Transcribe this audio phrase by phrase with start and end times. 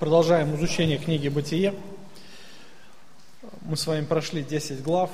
[0.00, 1.74] Продолжаем изучение книги «Бытие».
[3.60, 5.10] Мы с вами прошли 10 глав.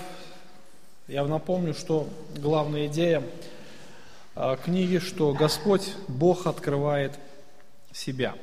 [1.09, 3.25] Я напомню, что главная идея
[4.37, 7.19] а, книги, что Господь, Бог открывает
[7.93, 8.37] себя.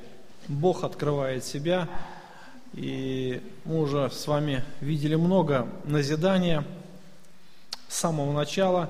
[0.49, 1.87] Бог открывает себя,
[2.73, 6.65] и мы уже с вами видели много назидания
[7.87, 8.89] с самого начала,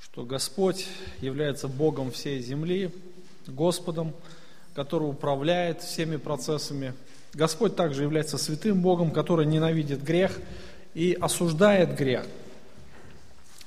[0.00, 0.86] что Господь
[1.20, 2.94] является Богом всей земли,
[3.48, 4.14] Господом–
[4.74, 6.94] который управляет всеми процессами.
[7.32, 10.38] Господь также является святым Богом, который ненавидит грех
[10.94, 12.26] и осуждает грех.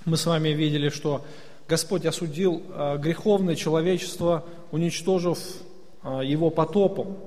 [0.06, 1.26] Мы с вами видели, что
[1.68, 5.40] Господь осудил а, греховное человечество, уничтожив
[6.02, 7.18] а, его потопом.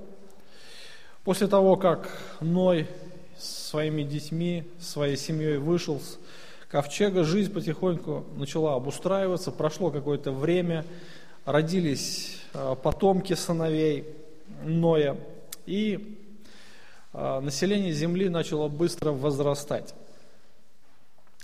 [1.25, 2.11] После того, как
[2.41, 2.87] Ной
[3.39, 6.19] своими детьми, своей семьей вышел с
[6.71, 10.87] ковчега, жизнь потихоньку начала обустраиваться, прошло какое-то время,
[11.53, 14.05] родились Э, потомки сыновей
[14.65, 15.17] Ноя,
[15.67, 16.19] и
[17.13, 19.95] э, население земли начало быстро возрастать.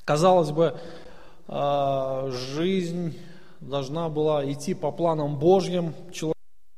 [0.05, 0.77] Казалось бы,
[1.47, 3.17] э, жизнь
[3.61, 5.95] должна была идти по планам Божьим,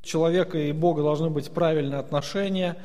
[0.03, 2.77] человека и Бога должны быть правильные отношения,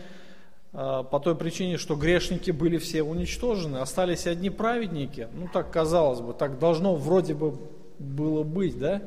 [0.72, 5.28] по той причине, что грешники были все уничтожены, остались одни праведники.
[5.32, 7.56] Ну, так казалось бы, так должно вроде бы
[8.00, 9.04] было быть, да,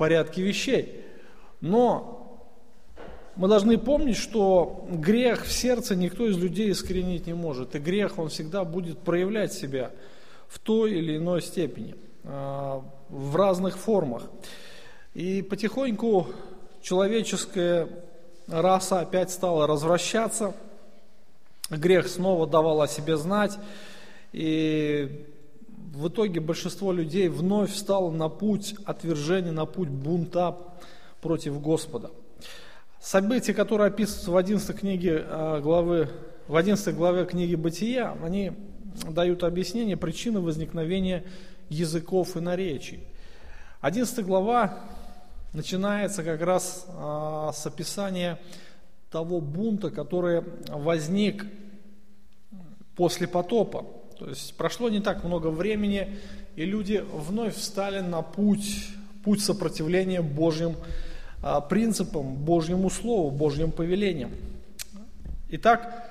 [0.00, 1.04] порядке вещей.
[1.60, 2.48] Но
[3.36, 7.74] мы должны помнить, что грех в сердце никто из людей искоренить не может.
[7.74, 9.90] И грех, он всегда будет проявлять себя
[10.48, 14.22] в той или иной степени, а, в разных формах.
[15.12, 16.28] И потихоньку
[16.80, 17.88] человеческая
[18.48, 20.54] раса опять стала развращаться,
[21.68, 23.58] грех снова давал о себе знать,
[24.32, 25.26] и
[25.92, 30.56] в итоге большинство людей вновь стало на путь отвержения, на путь бунта,
[31.20, 32.10] против Господа.
[33.00, 36.08] События, которые описываются в 11 книге э, главы,
[36.48, 38.52] в 11 главе книги Бытия, они
[39.08, 41.24] дают объяснение причины возникновения
[41.68, 43.00] языков и наречий.
[43.80, 44.78] 11 глава
[45.52, 48.38] начинается как раз а, с описания
[49.10, 51.46] того бунта, который возник
[52.96, 53.86] после потопа.
[54.20, 56.18] То есть прошло не так много времени,
[56.54, 58.88] и люди вновь встали на путь,
[59.24, 60.76] путь сопротивления Божьим
[61.42, 64.30] а, принципам, Божьему Слову, Божьим повелениям.
[65.48, 66.06] Итак,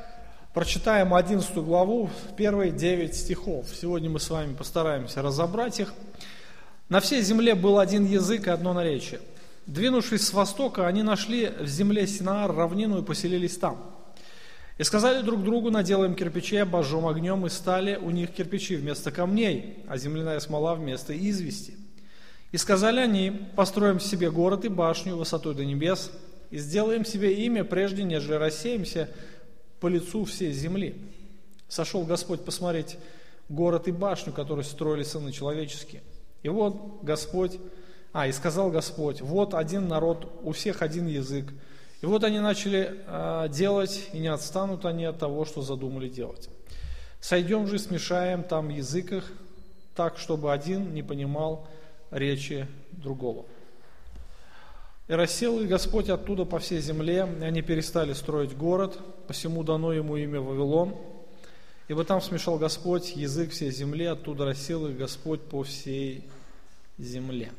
[0.56, 3.68] прочитаем 11 главу, первые 9 стихов.
[3.80, 5.94] Сегодня мы с вами постараемся разобрать их.
[6.90, 9.20] На всей земле был один язык и одно наречие.
[9.68, 13.78] Двинувшись с востока, они нашли в земле Синаар равнину и поселились там.
[14.80, 19.84] И сказали друг другу, наделаем кирпичей, обожжем огнем, и стали у них кирпичи вместо камней,
[19.90, 21.76] а земляная смола вместо извести.
[22.54, 26.12] И сказали они, построим себе город и башню высотой до небес,
[26.50, 29.10] и сделаем себе имя, прежде нежели рассеемся
[29.82, 30.96] по лицу всей земли.
[31.68, 32.98] Сошел Господь посмотреть
[33.50, 36.04] город и башню, которые строили сыны человеческие.
[36.42, 37.60] И вот Господь,
[38.14, 41.48] а, и сказал Господь, вот один народ, у всех один язык.
[42.02, 46.50] И вот они начали э, делать, и не отстанут они от того, что задумали делать.
[47.20, 49.32] Сойдем же, смешаем там язык их,
[49.96, 51.68] так, чтобы один не понимал
[52.10, 53.46] речи другого.
[55.10, 59.92] И рассел их Господь оттуда по всей земле, и они перестали строить город, посему дано
[59.92, 60.96] ему имя Вавилон.
[61.90, 66.24] Ибо там смешал Господь язык всей земли, оттуда рассел их Господь по всей
[66.98, 67.52] земле.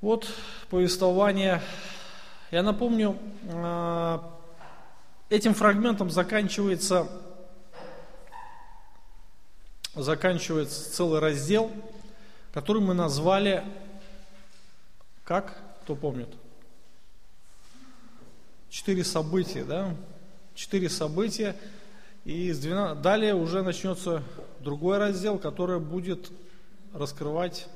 [0.00, 0.28] Вот
[0.70, 1.60] повествование.
[2.50, 3.18] Я напомню,
[3.52, 4.38] а,
[5.28, 7.08] этим фрагментом заканчивается,
[9.94, 11.70] заканчивается целый раздел–
[12.52, 13.64] который мы назвали,
[15.24, 16.28] как, кто помнит?
[18.70, 19.94] Четыре события, да?
[20.54, 21.56] Четыре события.
[22.24, 23.00] И с 12...
[23.00, 24.22] далее уже начнется
[24.60, 26.32] другой раздел, который будет
[26.92, 27.68] раскрывать...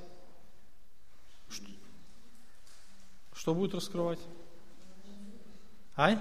[3.34, 4.18] Что будет раскрывать?
[5.96, 6.18] Ай?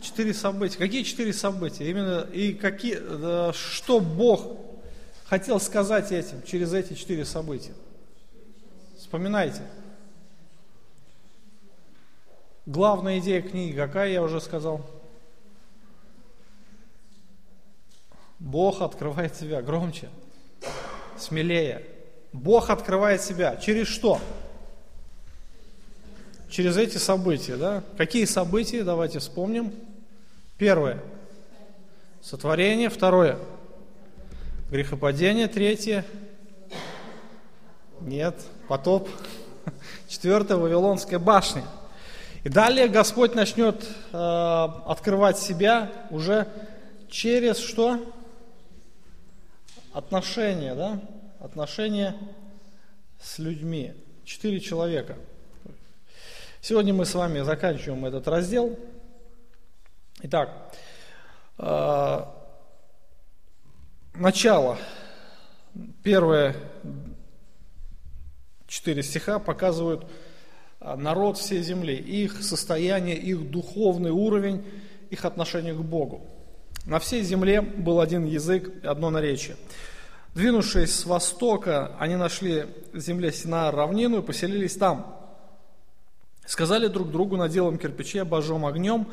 [0.00, 0.78] Четыре события.
[0.78, 1.88] Какие четыре события?
[1.88, 4.58] Именно и какие, что Бог
[5.24, 7.74] хотел сказать этим через эти четыре события?
[8.98, 9.62] Вспоминайте.
[12.66, 14.84] Главная идея книги какая, я уже сказал?
[18.38, 20.08] Бог открывает себя громче,
[21.16, 21.86] смелее.
[22.34, 23.54] Бог открывает себя.
[23.56, 24.20] Через что?
[26.50, 27.84] Через эти события, да?
[27.96, 28.82] Какие события?
[28.82, 29.72] Давайте вспомним.
[30.58, 31.00] Первое–
[32.22, 32.88] сотворение.
[32.90, 33.38] Второе–
[34.70, 35.46] грехопадение.
[35.46, 36.04] Третье
[38.00, 38.34] Нет,
[38.66, 39.08] потоп.
[40.08, 41.62] Четвертая Вавилонская башня.
[42.42, 43.80] И далее Господь начнет
[44.12, 46.48] э, открывать себя уже
[47.08, 48.12] через что?
[49.92, 51.00] Отношения, да?
[51.44, 52.16] Отношения
[53.20, 53.92] с людьми.
[54.24, 55.18] Четыре человека.
[56.62, 58.78] Сегодня мы с вами заканчиваем этот раздел.
[60.22, 60.74] Итак,
[61.58, 62.24] э,
[64.14, 64.78] начало.
[66.02, 66.56] Первые
[68.66, 70.06] четыре стиха показывают
[70.80, 74.64] а, народ всей земли, их состояние, их духовный уровень,
[75.10, 76.26] их отношение к Богу.
[76.86, 79.56] На всей земле был один язык, одно наречие.
[80.34, 85.16] Двинувшись с востока, они нашли в земле Синаа равнину и поселились там.
[86.44, 89.06] Сказали друг другу, наделаем кирпичи, обожжем огнем,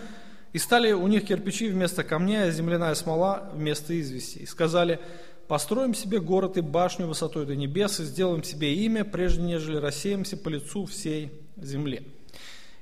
[0.51, 4.39] и стали у них кирпичи вместо камня, а земляная смола вместо извести.
[4.39, 4.99] И сказали,
[5.47, 10.37] построим себе город и башню высотой до небес, и сделаем себе имя, прежде нежели рассеемся
[10.37, 12.01] по лицу всей земли.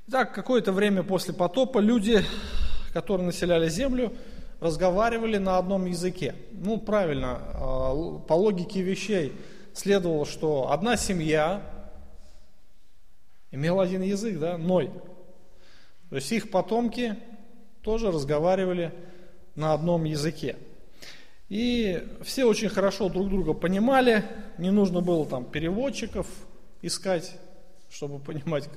[0.07, 2.23] Итак, какое-то время после потопа люди,
[2.93, 4.13] которые населяли землю,
[4.59, 6.35] разговаривали на одном языке.
[6.51, 9.33] Ну, правильно, а, по логике вещей
[9.73, 11.61] следовало, что одна семья
[13.51, 14.91] имела один язык, да, Ной.
[16.09, 17.15] То есть их потомки
[17.81, 18.93] тоже разговаривали
[19.55, 20.57] на одном языке.
[21.47, 24.23] И все очень хорошо друг друга понимали,
[24.57, 26.27] не нужно было там переводчиков
[26.81, 27.39] искать
[27.89, 28.69] чтобы понимать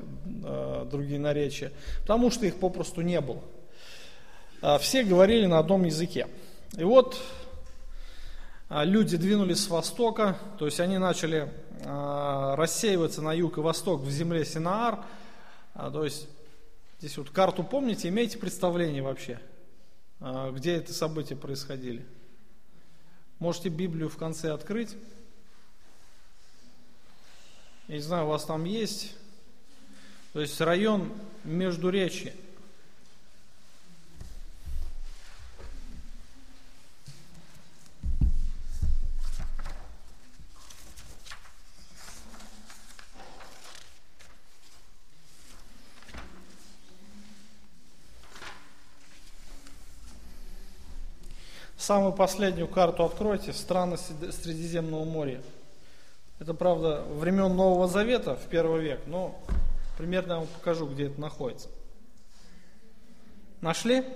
[0.44, 3.43] э, другие наречия, потому что их попросту не было.
[4.62, 6.28] Э, все говорили на одном языке.
[6.76, 7.20] И вот
[8.70, 14.02] э, люди двинулись с востока, то есть они начали э, рассеиваться на юг и восток
[14.02, 15.04] в земле Синаар.
[15.74, 16.28] То есть
[17.00, 19.40] здесь вот карту помните, имеете представление вообще,
[20.20, 22.04] где это события происходили?
[23.38, 24.94] Можете Библию в конце открыть.
[27.88, 29.16] Я не знаю, у вас там есть.
[30.34, 31.10] То есть район
[31.42, 31.88] между
[51.92, 55.42] Самую последнюю карту откройте, страны Средиземного моря.
[56.38, 59.38] Это, правда, времен Нового Завета, в первый век, но
[59.98, 61.68] примерно я вам покажу, где это находится.
[63.60, 64.06] Нашли?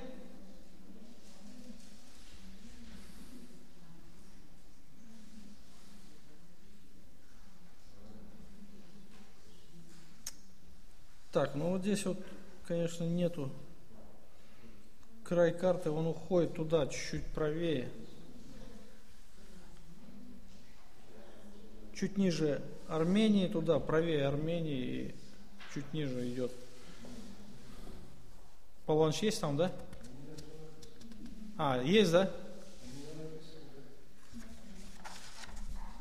[11.30, 12.16] Так, ну вот здесь вот,
[12.66, 13.50] конечно, нету
[15.28, 17.88] край карты, он уходит туда, чуть-чуть правее.
[21.96, 25.14] чуть ниже Армении, туда, правее Армении, и
[25.72, 26.52] чуть ниже идет.
[28.84, 29.72] Паланш есть там, да?
[31.56, 32.30] А, есть, да?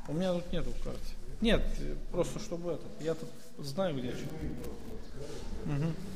[0.06, 1.00] У меня тут нету в карте.
[1.40, 1.62] Нет,
[2.12, 2.84] просто чтобы это.
[3.00, 4.10] Я тут знаю, где.
[5.64, 6.15] Угу.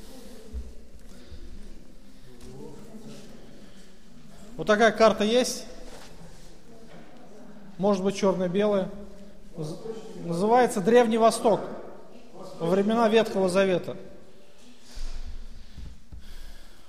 [4.60, 5.64] Вот такая карта есть.
[7.78, 8.90] Может быть черно-белая.
[10.26, 11.62] Называется Древний Восток
[12.58, 13.96] во времена Ветхого Завета.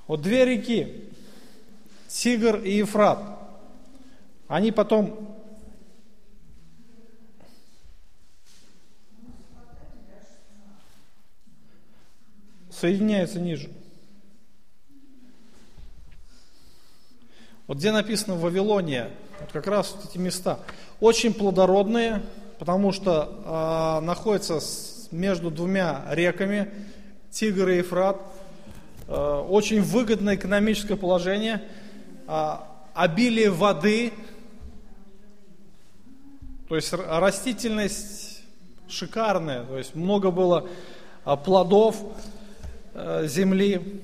[0.06, 1.14] Вот две реки,
[2.10, 3.20] Тигр и Ефрат,
[4.50, 5.34] они потом
[12.70, 13.72] соединяются ниже.
[17.72, 20.60] Вот где написано Вавилония, вот как раз вот эти места,
[21.00, 22.22] очень плодородные,
[22.60, 26.70] потому что э, находится с, между двумя реками,
[27.30, 28.18] Тигр и Ефрат.
[29.08, 31.64] Э, очень выгодное экономическое положение,
[32.28, 32.52] э,
[32.94, 34.12] обилие воды,
[36.68, 38.42] то есть растительность
[38.90, 40.68] шикарная, то есть много было
[41.46, 41.96] плодов
[42.96, 44.02] э, земли,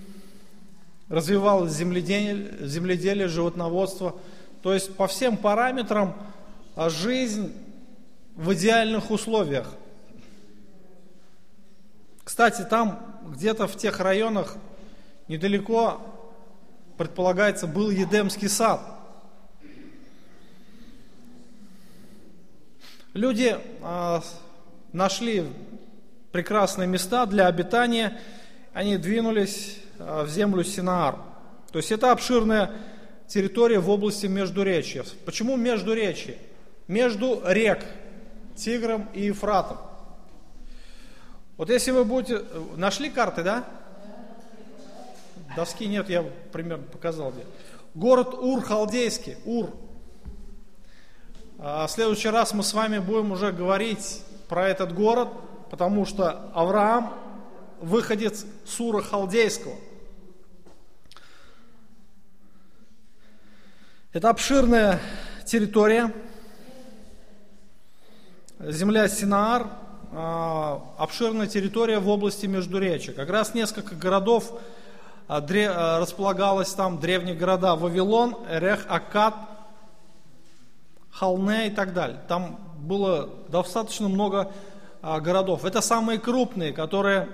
[1.09, 4.15] развивалось земледелие, земледелие, животноводство.
[4.61, 6.15] То есть по всем параметрам
[6.75, 7.53] жизнь
[8.35, 9.73] в идеальных условиях.
[12.23, 14.57] Кстати, там где-то в тех районах
[15.27, 16.01] недалеко,
[16.97, 18.81] предполагается, был Едемский сад.
[23.13, 24.21] Люди э,
[24.91, 25.45] нашли
[26.31, 28.19] прекрасные места для обитания,
[28.73, 31.15] они двинулись в землю Синаар.
[31.71, 32.71] То есть это обширная
[33.27, 35.03] территория в области Междуречья.
[35.25, 36.37] Почему Междуречье?
[36.87, 37.85] Между рек
[38.55, 39.77] Тигром и Ефратом.
[41.57, 42.43] Вот если вы будете...
[42.75, 43.65] Нашли карты, да?
[45.55, 47.45] Доски нет, я примерно показал где.
[47.95, 49.71] Город Ур халдейский, Ур.
[51.57, 55.29] А в следующий раз мы с вами будем уже говорить про этот город,
[55.71, 57.13] потому что Авраам
[57.81, 59.73] выходец с Ура халдейского.
[64.13, 65.01] Это обширная
[65.45, 66.13] территория,
[68.57, 69.67] земля Синаар,
[70.13, 73.13] а, обширная территория в области Междуречия.
[73.13, 74.53] Как раз несколько городов
[75.27, 79.35] а, а, располагалось там, древние города Вавилон, Эрех, Акад,
[81.11, 82.21] Халне и так далее.
[82.29, 84.53] Там было достаточно много
[85.01, 85.65] городов.
[85.65, 87.27] Это самые крупные, которые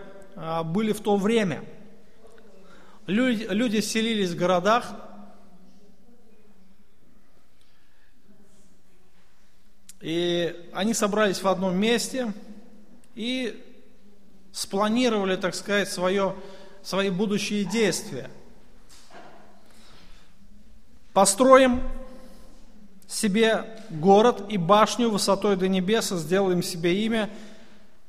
[0.66, 1.64] были в то время.
[3.06, 4.86] Люди, люди селились в городах,
[10.04, 12.32] и они собрались в одном месте–
[13.16, 13.62] и
[14.52, 16.36] спланировали, так сказать, свое,
[16.84, 18.30] свои будущие действия.
[21.14, 21.82] Построим
[23.08, 27.30] себе город и башню высотой до небеса, сделаем себе имя,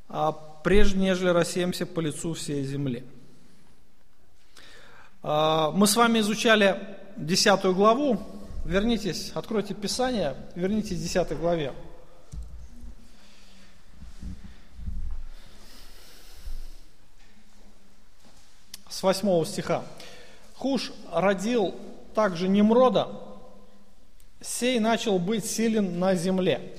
[0.08, 3.04] а прежде нежели рассеемся по лицу всей земли.
[5.22, 6.78] А, мы с вами изучали
[7.16, 8.20] десятую главу.
[8.64, 11.72] Вернитесь, откройте Писание, вернитесь к десятой главе.
[18.94, 19.82] с 8 стиха.
[20.54, 21.74] Хуш родил
[22.14, 23.08] также Немрода,
[24.40, 26.72] сей начал быть силен на земле.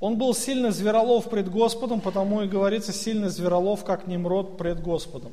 [0.00, 5.32] Он был сильно зверолов пред Господом, потому и говорится сильно зверолов, как Немрод пред Господом.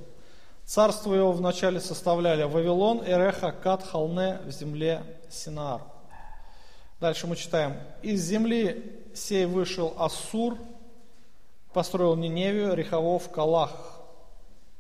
[0.69, 5.81] Царство его вначале составляли Вавилон, Эреха, Кат, Халне в земле Синаар.
[6.99, 7.75] Дальше мы читаем.
[8.03, 10.59] Из земли сей вышел Ассур,
[11.73, 13.71] построил Ниневию, Реховов, Калах,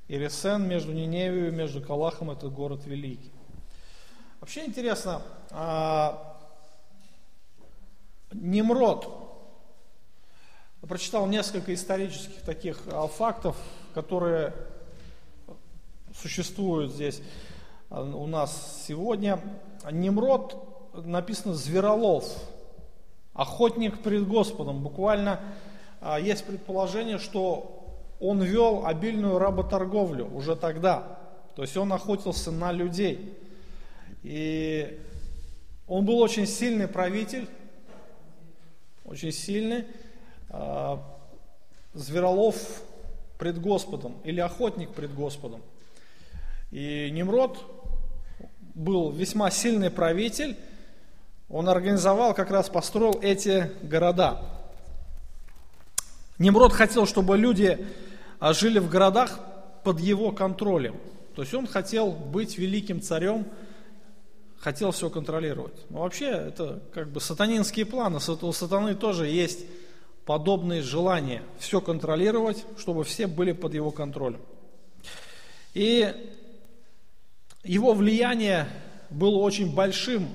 [0.07, 3.31] и Ресен между Ниневией и между Калахом, это город великий.
[4.41, 6.37] Вообще интересно, а,
[8.31, 9.09] Немрод,
[10.87, 13.55] прочитал несколько исторических таких а, фактов,
[13.95, 14.53] которые
[16.21, 17.21] существуют здесь
[17.89, 19.39] а, у нас сегодня.
[19.91, 20.55] Немрод
[21.05, 22.25] написано «зверолов»,
[23.33, 24.83] охотник перед Господом.
[24.83, 25.39] Буквально
[26.21, 27.79] есть предположение, что
[28.19, 31.19] он вел обильную работорговлю уже тогда.
[31.55, 33.37] То есть он охотился на людей.
[34.23, 34.99] И
[35.87, 37.47] он был очень сильный правитель,
[39.05, 39.85] очень сильный,
[40.49, 40.97] э,
[41.93, 42.83] зверолов
[43.37, 45.61] пред Господом или охотник пред Господом.
[46.71, 47.57] И Немрод
[48.75, 50.57] был весьма сильный правитель,
[51.49, 54.41] он организовал, как раз построил эти города.
[56.37, 57.87] Немрод хотел, чтобы люди
[58.39, 59.39] а жили в городах
[59.83, 60.95] под его контролем.
[61.35, 63.45] То есть он хотел быть великим царем,
[64.57, 65.73] хотел все контролировать.
[65.89, 68.19] Но вообще это как бы сатанинские планы.
[68.41, 69.65] У сатаны тоже есть
[70.25, 74.41] подобные желания все контролировать, чтобы все были под его контролем.
[75.73, 76.13] И
[77.63, 78.67] его влияние
[79.09, 80.27] было очень большим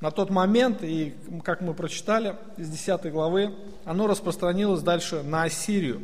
[0.00, 1.14] на тот момент, и
[1.44, 3.54] как мы прочитали из 10 главы,
[3.84, 6.02] оно распространилось дальше на Ассирию.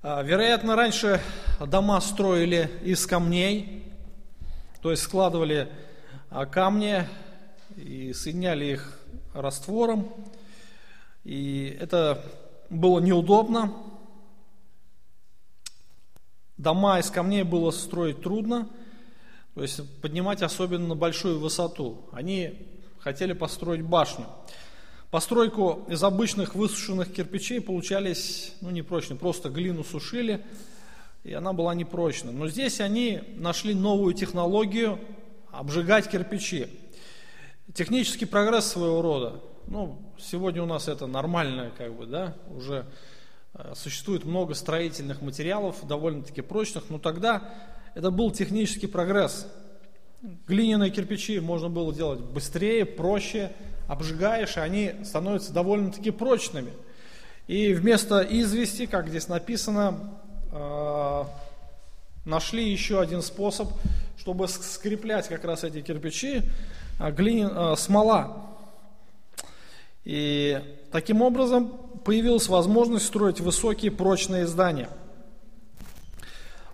[0.00, 1.20] А, вероятно, раньше
[1.60, 3.84] дома строили из камней,
[4.80, 5.68] то есть складывали
[6.30, 7.04] а, камни
[7.76, 9.00] и соединяли их
[9.34, 10.08] раствором.
[11.24, 12.24] И это
[12.70, 13.72] было неудобно.
[16.58, 18.68] Дома из камней было строить трудно,
[19.54, 22.08] то есть поднимать особенно на большую высоту.
[22.12, 22.66] Они
[22.98, 24.26] хотели построить башню.
[25.12, 30.44] Постройку из обычных высушенных кирпичей получались ну, непрочные, просто глину сушили,
[31.22, 32.32] и она была непрочна.
[32.32, 34.98] Но здесь они нашли новую технологию
[35.52, 36.66] обжигать кирпичи.
[37.72, 39.40] Технический прогресс своего рода.
[39.68, 42.84] Ну, сегодня у нас это нормально, как бы, да, уже
[43.74, 47.54] существует много строительных материалов, довольно-таки прочных, но тогда
[47.94, 49.46] это был технический прогресс.
[50.46, 53.52] Глиняные кирпичи можно было делать быстрее, проще,
[53.88, 56.72] обжигаешь, и они становятся довольно-таки прочными.
[57.46, 60.18] И вместо извести, как здесь написано,
[60.52, 61.24] э,
[62.24, 63.72] нашли еще один способ,
[64.18, 66.42] чтобы скреплять как раз эти кирпичи,
[67.00, 68.56] э, глини, э, смола.
[70.04, 71.68] И таким образом
[72.04, 74.88] появилась возможность строить высокие прочные здания.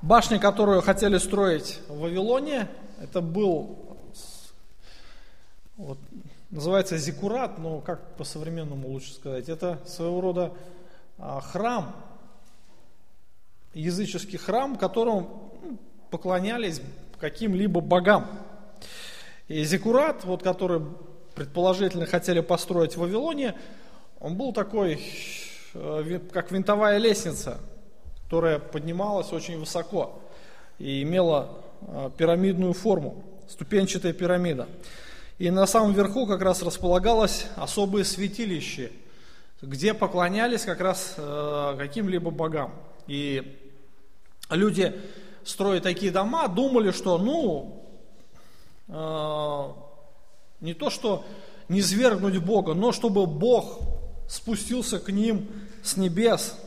[0.02, 2.68] Башня, которую хотели строить в Вавилоне,
[3.00, 3.98] это был
[5.76, 5.98] вот,
[6.50, 10.52] называется зикурат, но как по-современному лучше сказать, это своего рода
[11.18, 11.94] а, храм,
[13.72, 15.78] языческий храм, которому ну,
[16.10, 16.80] поклонялись
[17.18, 18.26] каким-либо богам.
[19.48, 20.82] И Зекурат, вот, который
[21.34, 23.54] предположительно хотели построить в Вавилоне,
[24.20, 25.00] он был такой,
[25.74, 27.58] э, как винтовая лестница,
[28.24, 30.20] которая поднималась очень высоко
[30.78, 31.50] и имела
[31.82, 34.68] э, пирамидную форму, ступенчатая пирамида.
[35.38, 38.92] И на самом верху как раз располагалось особое святилище,
[39.60, 42.72] где поклонялись как раз э, каким-либо богам.
[43.06, 43.58] И
[44.48, 44.98] люди,
[45.44, 47.80] строя такие дома, думали, что ну,
[50.60, 51.24] не то что
[51.68, 53.93] не свергнуть Бога, но чтобы Бог
[54.28, 55.50] спустился к ним
[55.82, 56.58] с небес.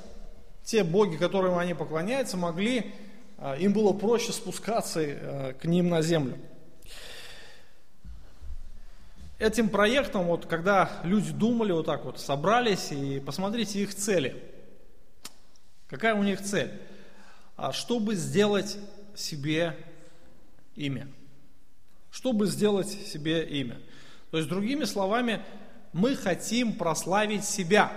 [0.63, 2.93] Те боги, которым они поклоняются, могли,
[3.37, 6.37] а, им было проще спускаться э, к ним на землю.
[9.39, 14.43] Этим проектом, вот, когда люди думали вот так вот, собрались и посмотрите их цели.
[15.87, 16.71] Какая у них цель?
[17.55, 18.77] А чтобы сделать
[19.15, 19.77] себе
[20.75, 21.07] имя.
[22.09, 23.79] Чтобы сделать себе имя.
[24.31, 25.41] То есть, другими словами,
[25.93, 27.91] мы хотим прославить себя.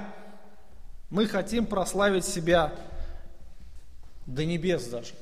[1.10, 2.72] Мы хотим прославить себя
[4.26, 5.12] до небес даже.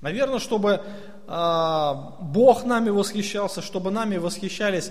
[0.00, 0.80] Наверное, чтобы
[1.26, 4.90] э, Бог нами восхищался, чтобы нами восхищались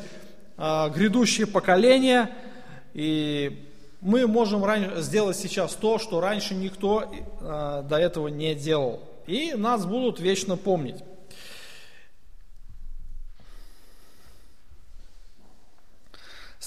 [0.57, 2.29] э, грядущие поколения,
[2.93, 3.65] и
[4.01, 5.01] мы можем ран...
[5.01, 9.01] сделать сейчас то, что раньше никто э, до этого не делал.
[9.25, 10.97] И нас будут вечно помнить.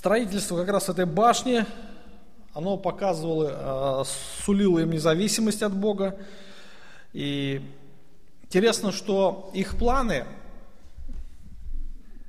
[0.01, 1.67] Строительство как раз этой башни,
[2.55, 4.05] оно показывало, э,
[4.47, 6.17] сулило им независимость от Бога.
[7.13, 7.61] И
[8.45, 10.25] интересно, что их планы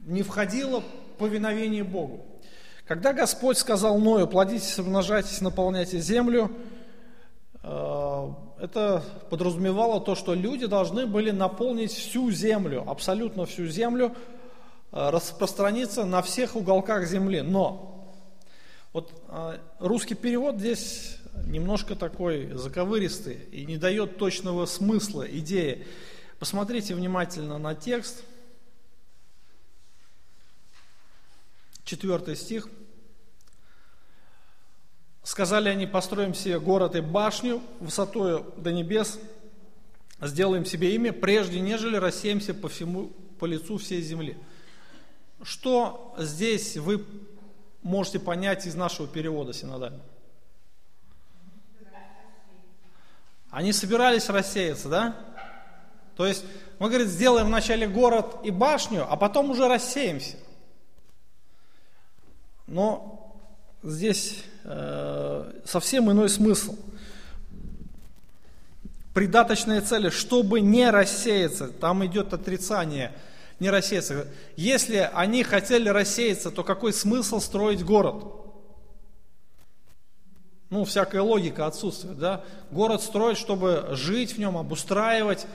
[0.02, 0.84] не входило
[1.18, 2.26] повиновение Богу.
[2.86, 6.52] Когда Господь сказал Ною, плодитесь, умножайтесь, наполняйте землю,
[7.64, 8.28] э,
[8.60, 14.14] это подразумевало то, что люди должны были наполнить всю землю, абсолютно всю землю,
[14.92, 17.42] Э, распространиться на всех уголках земли.
[17.42, 18.14] Но
[18.92, 25.88] вот э, русский перевод здесь немножко такой заковыристый и не дает точного смысла, идеи.
[26.40, 28.24] Посмотрите внимательно на текст.
[31.86, 32.68] Четвертый стих.
[35.24, 39.20] Сказали они, построим себе город и башню высотою до небес,
[40.20, 43.08] сделаем себе имя, прежде нежели рассеемся по всему,
[43.40, 44.36] по лицу всей земли.
[45.44, 47.06] Что здесь вы
[47.82, 50.04] можете понять из нашего перевода синодального?
[53.50, 55.16] Они собирались рассеяться, да?
[56.16, 56.46] То есть
[56.80, 60.38] мы, говорит, сделаем вначале город и башню, а потом уже рассеемся.
[62.68, 63.36] Но
[63.84, 66.78] здесь э, совсем иной смысл.
[69.14, 73.12] Придаточные цели, чтобы не рассеяться, там идет отрицание–
[73.62, 74.28] не рассеяться.
[74.56, 78.24] Если они хотели рассеяться, то какой смысл строить город?
[80.72, 82.44] Ну, всякая логика отсутствует, да?
[82.72, 85.46] Город строить, чтобы жить в нем, обустраивать,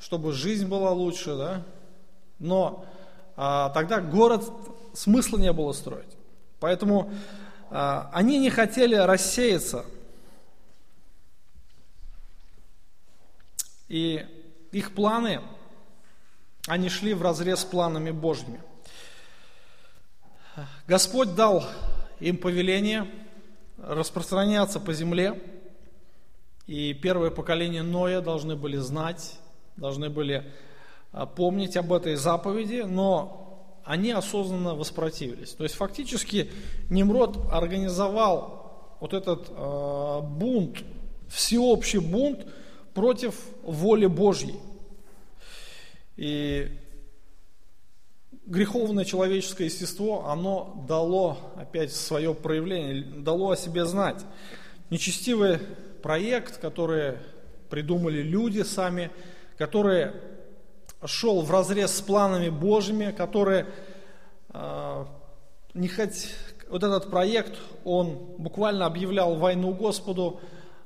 [0.00, 1.62] чтобы жизнь была лучше, да?
[2.38, 2.86] Но
[3.36, 4.50] а, тогда город
[4.94, 6.16] смысла не было строить.
[6.60, 7.12] Поэтому
[7.68, 9.84] а, они не хотели рассеяться.
[13.88, 14.24] И
[14.72, 15.42] их планы
[16.66, 18.60] они шли в разрез с планами Божьими.
[20.86, 21.64] Господь дал
[22.18, 23.06] им повеление
[23.78, 25.40] распространяться по земле,
[26.66, 29.38] и первое поколение Ноя должны были знать,
[29.76, 30.52] должны были
[31.12, 35.52] а, помнить об этой заповеди, но они осознанно воспротивились.
[35.54, 36.50] То есть фактически
[36.90, 40.84] Немрод организовал вот этот э, бунт,
[41.28, 42.46] всеобщий бунт
[42.94, 44.60] против воли Божьей.
[46.20, 46.70] И
[48.44, 54.22] греховное человеческое естество, оно дало опять свое проявление, дало о себе знать.
[54.90, 55.56] Нечестивый
[56.02, 57.16] проект, который
[57.70, 59.10] придумали люди сами,
[59.56, 60.12] который
[61.06, 63.64] шел в разрез с планами Божьими, который
[64.50, 65.04] э,
[65.72, 66.34] не хоть,
[66.68, 70.38] вот этот проект, он буквально объявлял войну Господу,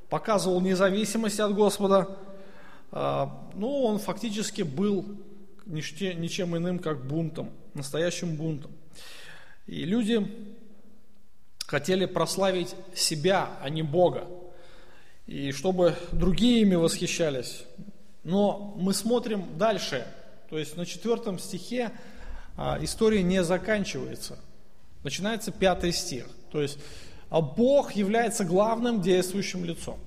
[0.08, 2.18] показывал независимость от Господа,
[2.96, 5.04] а, ну, он фактически был
[5.66, 8.72] ничем иным, как бунтом, настоящим бунтом.
[9.66, 10.26] И люди
[11.66, 14.26] хотели прославить себя, а не Бога.
[15.26, 17.64] И чтобы другие ими восхищались.
[18.24, 20.06] Но мы смотрим дальше.
[20.50, 21.92] То есть на четвертом стихе
[22.56, 24.38] а, история не заканчивается.
[25.02, 26.26] Начинается пятый стих.
[26.52, 26.78] То есть
[27.30, 29.98] а Бог является главным действующим лицом.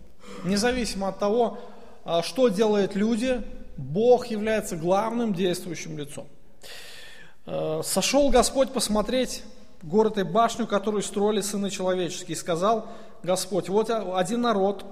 [0.46, 1.60] Независимо от того,
[2.06, 3.42] а, что делают люди,
[3.78, 6.28] Бог является главным действующим лицом.
[7.46, 9.44] Э, Сошел Господь посмотреть
[9.84, 12.88] город и башню, которую строили сыны человеческие, и сказал
[13.24, 14.86] Господь, вот один народ,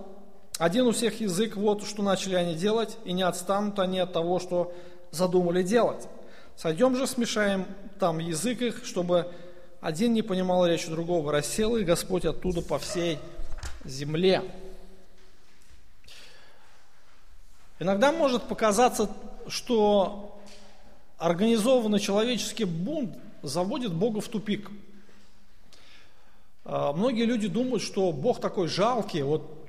[0.57, 4.39] один у всех язык, вот что начали они делать, и не отстанут они от того,
[4.39, 4.73] что
[5.11, 6.07] задумали делать.
[6.55, 7.65] Сойдем же, смешаем
[7.99, 9.31] там язык их, чтобы
[9.81, 11.31] один не понимал речи другого.
[11.31, 13.19] Рассел и Господь оттуда по всей
[13.83, 14.41] земле.
[17.77, 19.09] Иногда может показаться,
[19.47, 20.39] что
[21.17, 24.71] организованный человеческий бунт заводит Бога в тупик.
[26.63, 29.67] А, многие люди думают, что Бог такой жалкий, вот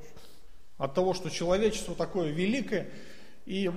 [0.79, 2.90] от того, что человечество такое великое,
[3.45, 3.73] и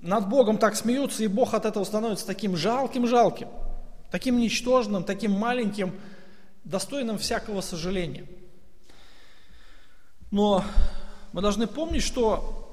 [0.00, 3.48] над Богом так смеются, и Бог от этого становится таким жалким-жалким,
[4.12, 5.98] таким ничтожным, таким маленьким,
[6.62, 8.26] достойным всякого сожаления.
[10.30, 10.62] Но
[11.32, 12.65] мы должны помнить, что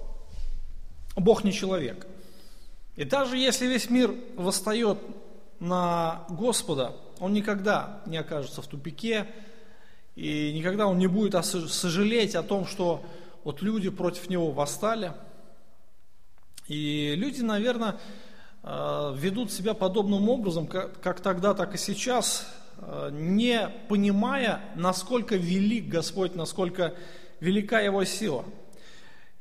[1.16, 2.08] Бог не человек.
[2.96, 5.00] И даже если весь мир восстает
[5.60, 9.28] на Господа, он никогда не окажется в тупике,
[10.16, 13.04] и никогда он не будет сожалеть о том, что
[13.44, 15.14] вот люди против него восстали.
[16.68, 17.98] И люди, наверное,
[18.64, 22.48] э, ведут себя подобным образом, как тогда, так и сейчас,
[22.78, 26.94] э, не понимая, насколько велик Господь, насколько
[27.40, 28.46] велика Его сила–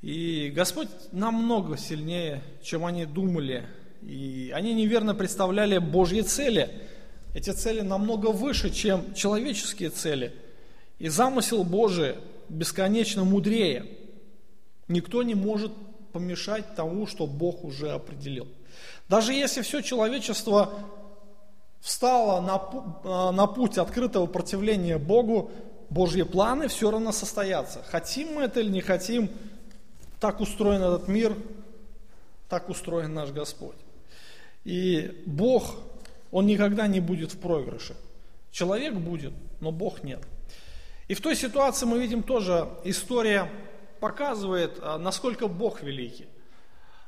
[0.02, 3.64] и Господь намного сильнее, чем они думали.
[4.02, 6.68] И они неверно представляли Божьи цели.
[7.34, 10.34] Эти цели намного выше, чем человеческие цели.
[10.98, 12.16] И замысел Божий
[12.48, 13.86] бесконечно мудрее.
[14.88, 15.72] Никто не может
[16.12, 18.48] помешать тому, что Бог уже определил.
[19.08, 20.74] Даже если все человечество
[21.80, 25.52] встало на, на путь открытого противления Богу,
[25.90, 27.84] Божьи планы все равно состоятся.
[27.84, 29.30] Хотим мы это или не хотим–
[30.22, 31.36] так устроен этот мир,
[32.48, 33.74] так устроен наш Господь.
[34.62, 35.74] И Бог,
[36.30, 37.96] Он никогда не будет в проигрыше.
[38.52, 40.20] Человек будет, но Бог нет.
[41.08, 43.50] И в той ситуации мы видим тоже, история
[43.98, 46.28] показывает, а, насколько Бог великий.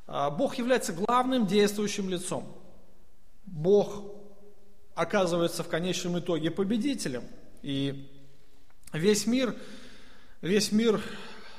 [0.09, 2.44] А, Бог является главным действующим лицом.
[3.46, 4.03] Бог
[4.96, 7.22] оказывается в конечном итоге победителем.
[7.62, 8.11] И
[8.92, 9.55] весь мир,
[10.40, 11.00] весь мир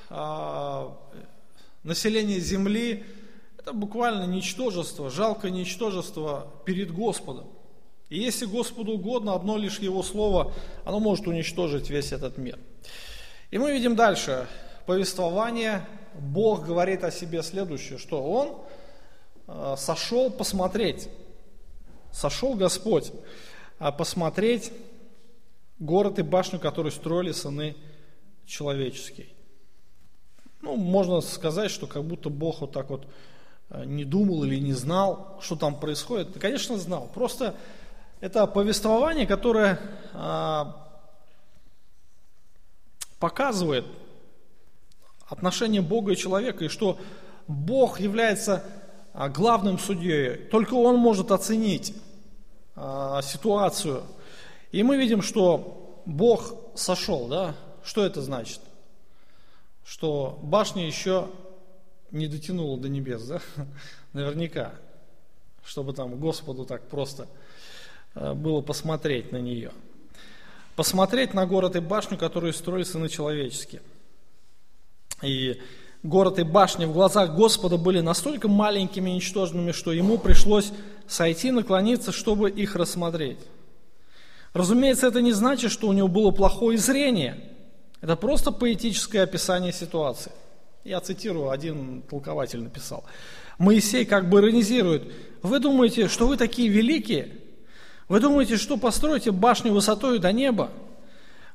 [0.10, 0.98] а,
[1.86, 3.06] население земли–
[3.58, 7.48] это буквально ничтожество, жалкое ничтожество перед Господом.
[8.10, 12.60] И если Господу угодно, одно лишь Его Слово, оно может уничтожить весь этот мир.
[13.50, 14.48] И мы видим дальше
[14.86, 15.86] повествование.
[16.14, 18.58] Бог говорит о себе следующее, что Он
[19.48, 21.10] э, сошел посмотреть,
[22.12, 23.12] сошел Господь
[23.80, 24.72] а посмотреть
[25.80, 27.76] город и башню, которые строили сыны
[28.46, 29.28] человеческие.
[30.66, 33.06] Ну, можно сказать, что как будто Бог вот так вот
[33.70, 36.40] э, не думал или не знал, что там происходит.
[36.40, 37.08] Конечно, знал.
[37.14, 37.54] Просто
[38.20, 39.80] это повествование, которое
[40.14, 40.76] а,
[43.20, 43.86] показывает
[45.28, 46.98] отношение Бога и человека, и что
[47.48, 48.64] Бог является
[49.14, 50.36] а, главным судьей.
[50.50, 51.94] Только Он может оценить
[52.76, 54.02] а, ситуацию.
[54.72, 57.54] И мы видим, что Бог сошел, да?
[57.84, 58.62] Что это значит?
[59.86, 61.30] Что башня еще
[62.12, 63.42] не дотянула до небес, да?
[64.14, 64.74] Наверняка.
[65.64, 67.28] Чтобы там Господу так просто
[68.16, 69.72] э, было посмотреть на нее.
[70.76, 73.82] Посмотреть на город и башню, которые строили сыны человеческие.
[75.22, 75.62] И
[76.04, 80.72] город и башня в глазах Господа были настолько маленькими и ничтожными, что ему пришлось
[81.08, 83.40] сойти, наклониться, чтобы их рассмотреть.
[84.54, 87.52] Разумеется, это не значит, что у него было плохое зрение–
[88.06, 90.32] это просто поэтическое описание ситуации.
[90.84, 93.04] Я цитирую, один толкователь написал.
[93.58, 95.12] Моисей как бы иронизирует.
[95.42, 97.32] Вы думаете, что вы такие великие?
[98.08, 100.70] Вы думаете, что построите башню высотой до неба?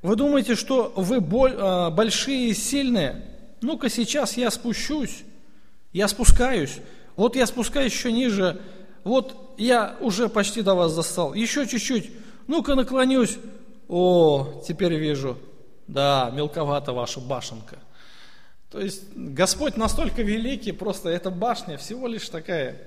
[0.03, 1.19] Вы думаете, что вы
[1.57, 3.25] а, большие и сильные?
[3.61, 5.23] Ну-ка сейчас я спущусь.
[5.93, 6.79] Я спускаюсь.
[7.15, 8.61] Вот я спускаюсь еще ниже.
[9.05, 11.33] Вот я уже почти до вас застал.
[11.33, 12.11] Еще чуть-чуть.
[12.49, 13.39] Ну-ка наклонюсь.
[13.89, 15.39] О, теперь вижу.
[15.91, 17.77] Да, мелковата ваша башенка.
[18.71, 22.81] То есть Господь настолько великий, просто эта башня всего лишь такая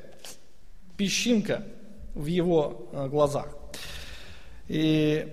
[0.96, 1.66] песчинка
[2.16, 3.50] в его э, глазах.
[4.70, 5.28] И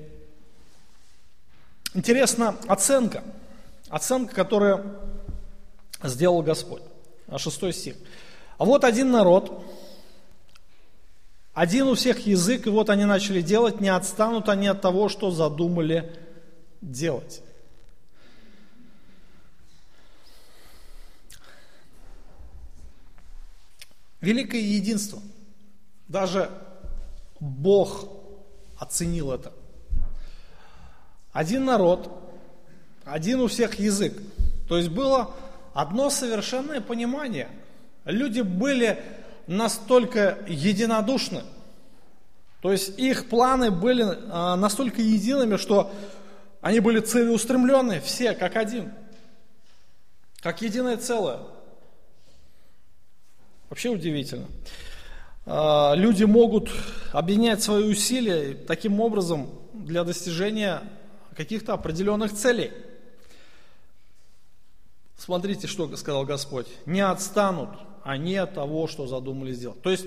[1.94, 3.22] интересна оценка,
[3.88, 4.98] оценка, которую
[6.02, 6.82] сделал Господь.
[7.36, 7.94] Шестой стих.
[8.58, 9.64] А вот один народ,
[11.54, 15.30] один у всех язык, и вот они начали делать, не отстанут они от того, что
[15.30, 16.12] задумали
[16.80, 17.42] делать.
[24.20, 25.20] Великое единство.
[26.08, 26.50] Даже
[27.38, 28.08] Бог
[28.78, 29.52] оценил это.
[31.32, 32.10] Один народ,
[33.04, 34.20] один у всех язык.
[34.68, 35.34] То есть было
[35.72, 37.48] одно совершенное понимание.
[38.04, 39.02] Люди были
[39.46, 41.42] настолько единодушны,
[42.60, 45.92] то есть их планы были а, настолько едиными, что
[46.60, 48.92] они были целеустремленные, все как один,
[50.40, 51.38] как единое целое.
[53.70, 54.48] Вообще удивительно.
[55.46, 56.70] А, люди могут
[57.12, 60.82] объединять свои усилия таким образом для достижения
[61.36, 62.72] каких-то определенных целей.
[65.16, 66.66] Смотрите, что сказал Господь.
[66.84, 67.70] Не отстанут
[68.02, 69.80] они от того, что задумали сделать.
[69.82, 70.06] То есть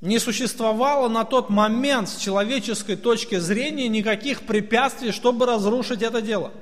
[0.00, 6.52] не существовало на тот момент с человеческой точки зрения никаких препятствий, чтобы разрушить это дело.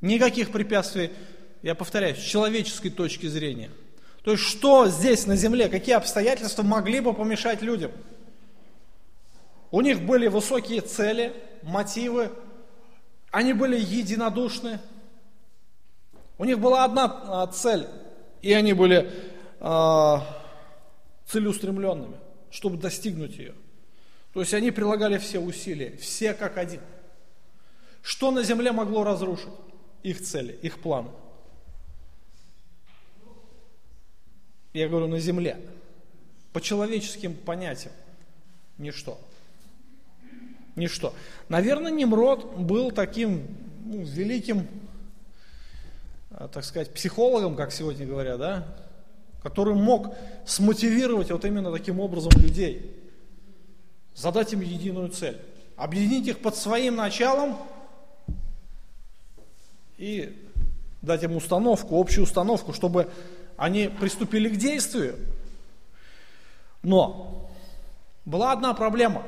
[0.00, 1.12] Никаких препятствий,
[1.62, 3.70] я повторяю, с человеческой точки зрения.
[4.24, 7.92] То есть что здесь на земле, какие обстоятельства могли бы помешать людям?
[9.70, 12.30] У них были высокие цели, мотивы,
[13.30, 14.80] они были единодушны,
[16.38, 17.86] у них была одна а, цель,
[18.42, 19.10] и они были
[19.60, 20.26] а,
[21.26, 22.16] целеустремленными,
[22.50, 23.54] чтобы достигнуть ее.
[24.34, 26.80] То есть они прилагали все усилия, все как один.
[28.02, 29.52] Что на земле могло разрушить
[30.02, 31.10] их цели, их планы?
[34.72, 35.58] Я говорю, на земле.
[36.52, 37.92] По человеческим понятиям.
[38.78, 39.20] Ничто.
[40.76, 41.14] Ничто.
[41.48, 43.46] Наверное, Немрод был таким
[43.84, 44.66] ну, великим
[46.38, 48.66] Э, так сказать, психологом, как сегодня говорят, да,
[49.42, 50.14] который мог
[50.46, 52.90] смотивировать вот именно таким образом людей,
[54.14, 55.38] задать им единую цель,
[55.76, 57.56] объединить их под своим началом
[59.98, 60.36] и
[61.02, 63.10] дать им установку, общую установку, чтобы
[63.62, 65.16] они приступили к действию.
[66.82, 67.48] Но
[68.24, 69.22] была одна проблема.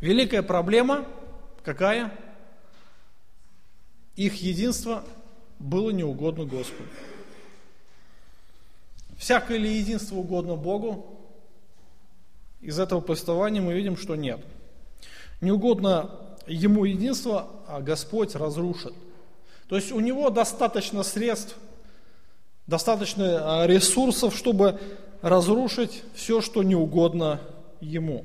[0.00, 1.04] Великая проблема
[1.62, 2.18] какая?
[4.16, 5.04] Их единство
[5.58, 6.88] было неугодно Господу.
[9.18, 11.20] Всякое ли единство угодно Богу?
[12.62, 14.42] Из этого повествования мы видим, что нет.
[15.42, 16.10] Неугодно
[16.46, 18.94] ему единство, а Господь разрушит.
[19.68, 21.54] То есть у него достаточно средств,
[22.66, 24.80] достаточно а, ресурсов, чтобы
[25.22, 27.40] разрушить все, что не угодно
[27.80, 28.24] ему.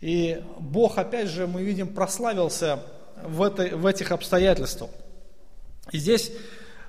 [0.00, 2.80] И Бог, опять же, мы видим, прославился
[3.24, 4.90] в, этой, в этих обстоятельствах.
[5.92, 6.32] И здесь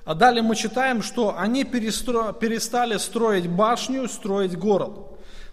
[0.04, 2.32] а далее мы читаем, что они перестро...
[2.34, 4.90] перестали строить башню, строить город.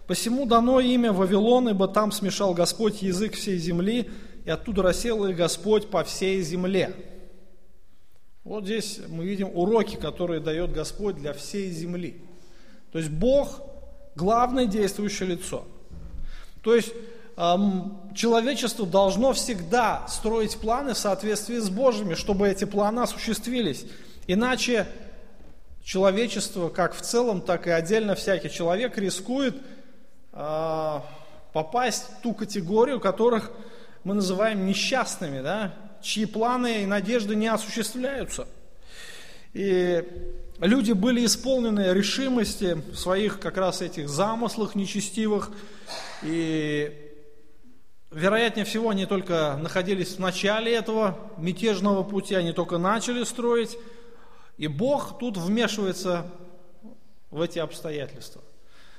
[0.06, 4.10] Посему дано имя Вавилон, ибо там смешал Господь язык всей земли,
[4.44, 6.94] и оттуда рассел их Господь по всей земле.
[8.44, 12.20] Вот здесь мы видим уроки, которые дает Господь для всей земли.
[12.90, 13.60] То есть Бог–
[14.16, 15.64] главное действующее лицо.
[16.62, 16.92] То есть
[18.14, 23.86] человечество должно всегда строить планы в соответствии с Божьими, чтобы эти планы осуществились.
[24.26, 24.86] Иначе
[25.82, 29.56] человечество, как в целом, так и отдельно всякий человек рискует
[30.32, 31.00] э,
[31.52, 33.50] попасть в ту категорию, которых
[34.04, 38.46] мы называем несчастными, да, чьи планы и надежды не осуществляются.
[39.52, 40.02] И
[40.58, 45.50] люди были исполнены решимости в своих как раз этих замыслах нечестивых,
[46.22, 47.10] и
[48.10, 53.76] вероятнее всего, они только находились в начале этого мятежного пути, они только начали строить,
[54.56, 56.26] и Бог тут вмешивается
[57.30, 58.42] в эти обстоятельства.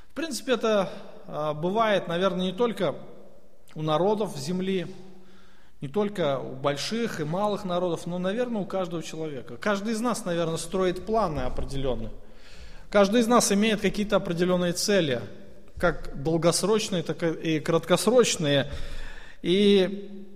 [0.10, 0.92] В принципе, это
[1.28, 2.96] а, бывает, наверное, не только
[3.76, 4.88] у народов земли,
[5.84, 9.58] не только у больших и малых народов, но, наверное, у каждого человека.
[9.58, 12.10] Каждый из нас, наверное, строит планы определенные.
[12.90, 15.20] Каждый из нас имеет какие-то определенные цели,
[15.78, 18.72] как долгосрочные, так и краткосрочные.
[19.42, 20.32] И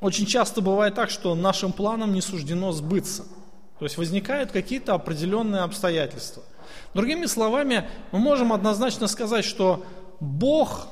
[0.00, 3.22] очень часто бывает так, что нашим планам не суждено сбыться.
[3.78, 6.42] То есть возникают какие-то определенные обстоятельства.
[6.92, 9.86] Другими словами, мы можем однозначно сказать, что
[10.20, 10.86] Бог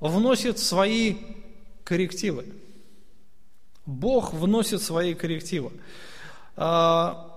[0.00, 1.18] вносит свои
[1.84, 2.46] коррективы.
[3.86, 5.70] Бог вносит свои коррективы.
[6.56, 7.30] А,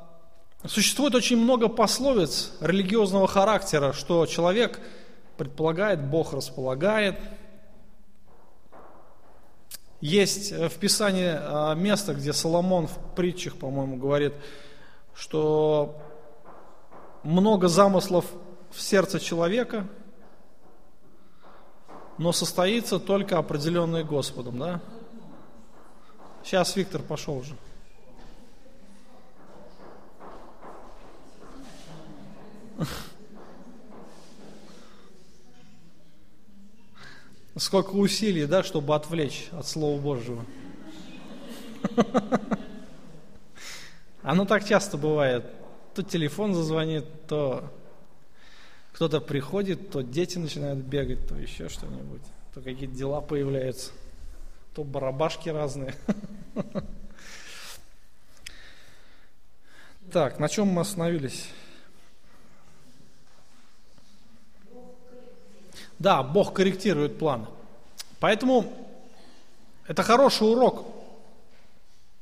[0.66, 4.80] существует очень много пословиц религиозного характера, что человек
[5.38, 7.20] предполагает, Бог располагает,
[10.02, 14.34] есть э, в Писании э, место, где Соломон в притчах, по-моему, говорит,
[15.14, 15.98] что
[17.24, 18.26] много замыслов
[18.72, 19.88] в сердце человека,
[22.18, 24.82] но состоится только определенный Господом, да?
[26.44, 27.56] Сейчас Виктор пошел уже.
[37.56, 40.46] Сколько усилий, да, чтобы отвлечь от Слова Божьего.
[44.22, 45.46] Оно так часто бывает.
[45.94, 47.70] То телефон зазвонит, то
[48.94, 52.22] кто-то приходит, то дети начинают бегать, то еще что-нибудь,
[52.54, 53.92] то какие-то дела появляются,
[54.76, 55.96] то барабашки разные.
[60.12, 61.50] Так, на чем мы остановились?
[66.00, 67.46] Да, Бог корректирует планы.
[68.20, 68.74] Поэтому
[69.88, 70.88] это хороший урок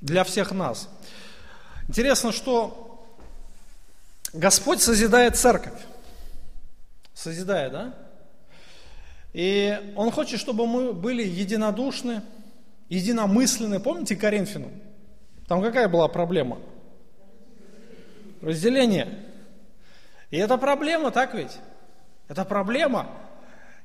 [0.02, 0.90] для всех нас.
[1.88, 3.08] Интересно, что
[4.34, 5.80] Господь созидает церковь.
[7.14, 7.94] Созидает, да?
[9.34, 12.22] И Он хочет, чтобы мы были единодушны,
[12.90, 13.80] единомысленны.
[13.80, 14.72] Помните Коринфянам?
[15.48, 16.60] Там какая была проблема?
[18.42, 19.24] Разделение.
[20.30, 21.58] И это проблема, так ведь?
[22.28, 23.08] Это проблема.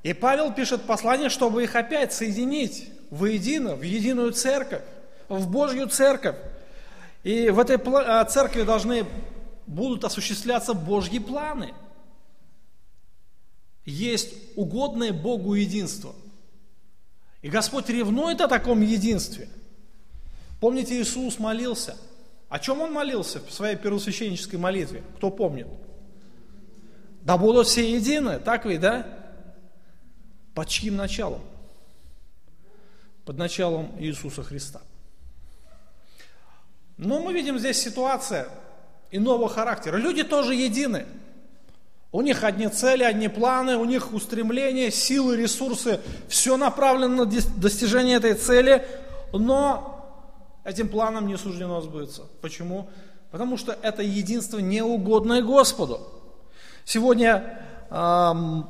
[0.02, 4.82] И Павел пишет послание, чтобы их опять соединить воедино, в единую церковь,
[5.28, 6.36] в Божью церковь.
[7.22, 9.06] И в этой а, церкви должны
[9.66, 11.72] будут осуществляться Божьи планы.
[13.84, 16.14] Есть угодное Богу единство.
[17.42, 19.48] И Господь ревнует о таком единстве.
[20.60, 21.96] Помните, Иисус молился.
[22.48, 25.02] О чем Он молился в своей первосвященнической молитве?
[25.16, 25.66] Кто помнит?
[27.22, 29.06] Да будут все едины, так ведь, да?
[30.54, 31.40] Под чьим началом?
[33.24, 34.80] Под началом Иисуса Христа.
[36.96, 38.48] Но мы видим здесь ситуация
[39.10, 39.96] иного характера.
[39.96, 41.06] Люди тоже едины.
[42.12, 45.98] У них одни цели, одни планы, у них устремления, силы, ресурсы.
[46.28, 48.86] Все направлено на достижение этой цели,
[49.32, 52.24] но этим планам не суждено сбыться.
[52.42, 52.90] Почему?
[53.30, 56.06] Потому что это единство неугодное Господу.
[56.84, 58.68] Сегодня эм,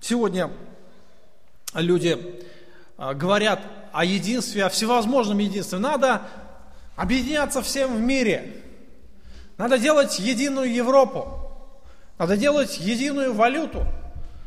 [0.00, 0.50] сегодня
[1.72, 2.42] люди
[2.98, 5.78] а, говорят о единстве, о всевозможном единстве.
[5.78, 6.20] Надо
[6.96, 8.64] объединяться всем в мире.
[9.60, 11.52] Надо делать единую Европу.
[12.18, 13.84] Надо делать единую валюту.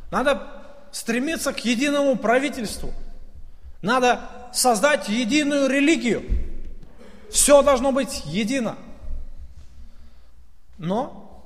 [0.09, 2.91] Надо стремиться к единому правительству.
[3.83, 4.21] Надо
[4.53, 6.23] создать единую религию.
[7.29, 8.75] Все должно быть едино.
[10.79, 11.45] Но,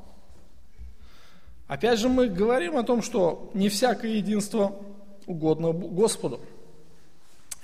[1.67, 4.81] опять же, мы говорим о том, что не всякое единство
[5.25, 6.39] угодно Господу.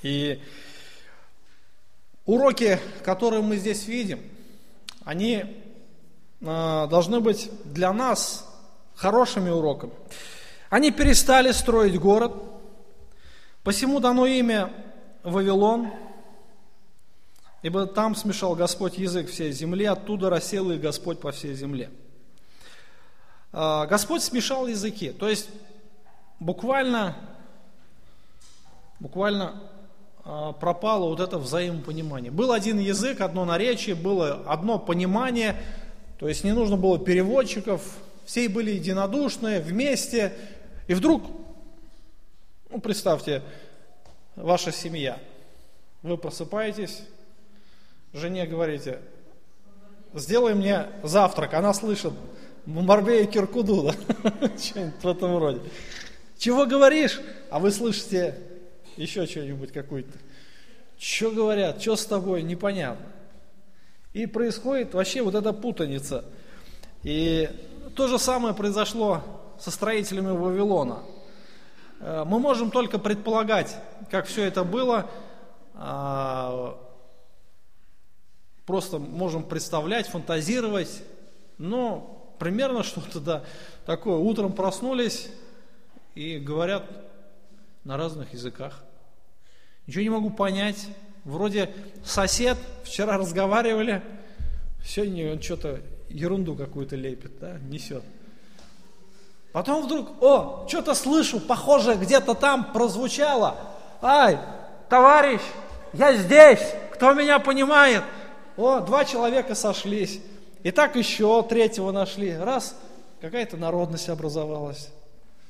[0.01, 0.41] И
[2.25, 4.19] уроки, которые мы здесь видим,
[5.05, 5.62] они
[6.43, 8.45] должны быть для нас
[8.95, 9.93] хорошими уроками.
[10.69, 12.34] Они перестали строить город,
[13.63, 14.71] посему дано имя
[15.23, 15.89] Вавилон,
[17.62, 21.89] ибо там смешал Господь язык всей земли, оттуда рассел их Господь по всей земле.
[23.53, 25.49] А, Господь смешал языки, то есть
[26.39, 27.15] буквально,
[28.99, 29.62] буквально
[30.25, 32.32] а, пропало вот это взаимопонимание.
[32.32, 35.56] Был один язык, одно наречие, было одно понимание,
[36.23, 37.81] то есть не нужно было переводчиков,
[38.23, 40.31] все были единодушные, вместе.
[40.88, 41.25] И вдруг,
[42.69, 43.41] ну представьте,
[44.38, 45.19] ваша семья,
[46.01, 47.01] вы просыпаетесь,
[48.13, 48.99] жене говорите,
[50.13, 52.13] сделай мне завтрак, она слышит,
[52.65, 53.93] Марбея Киркуду, да?
[54.57, 55.59] что-нибудь в этом роде.
[56.38, 57.19] Чего говоришь?
[57.49, 58.38] А вы слышите
[58.95, 60.17] еще что-нибудь какую-то.
[60.97, 63.12] Что говорят, что с тобой, непонятно.
[64.13, 66.23] И происходит вообще вот эта путаница.
[67.04, 67.49] И
[67.95, 69.21] то же самое произошло
[69.60, 70.99] со строителями Вавилона.
[71.99, 73.76] Э, мы можем только предполагать,
[74.10, 75.10] как все это было,
[75.76, 76.78] а,
[78.65, 81.04] просто можем представлять, фантазировать,
[81.58, 83.44] но примерно что-то да,
[83.85, 84.17] такое.
[84.17, 85.29] Утром проснулись
[86.15, 86.85] и говорят,
[87.83, 88.83] на разных языках.
[89.87, 90.87] Ничего не могу понять.
[91.26, 91.69] Вроде
[92.04, 94.02] сосед, вчера разговаривали,
[94.86, 98.04] сегодня он что-то ерунду какую-то лепит, да, несет.
[99.54, 103.56] Потом вдруг, о, что-то слышу, похоже, где-то там прозвучало.
[104.02, 104.40] Ай,
[104.90, 105.42] товарищ,
[105.94, 106.60] я здесь,
[106.92, 108.04] кто меня понимает?
[108.58, 110.19] О, два человека сошлись.
[110.63, 112.36] И так еще третьего нашли.
[112.36, 112.76] Раз,
[113.21, 114.90] какая-то народность образовалась.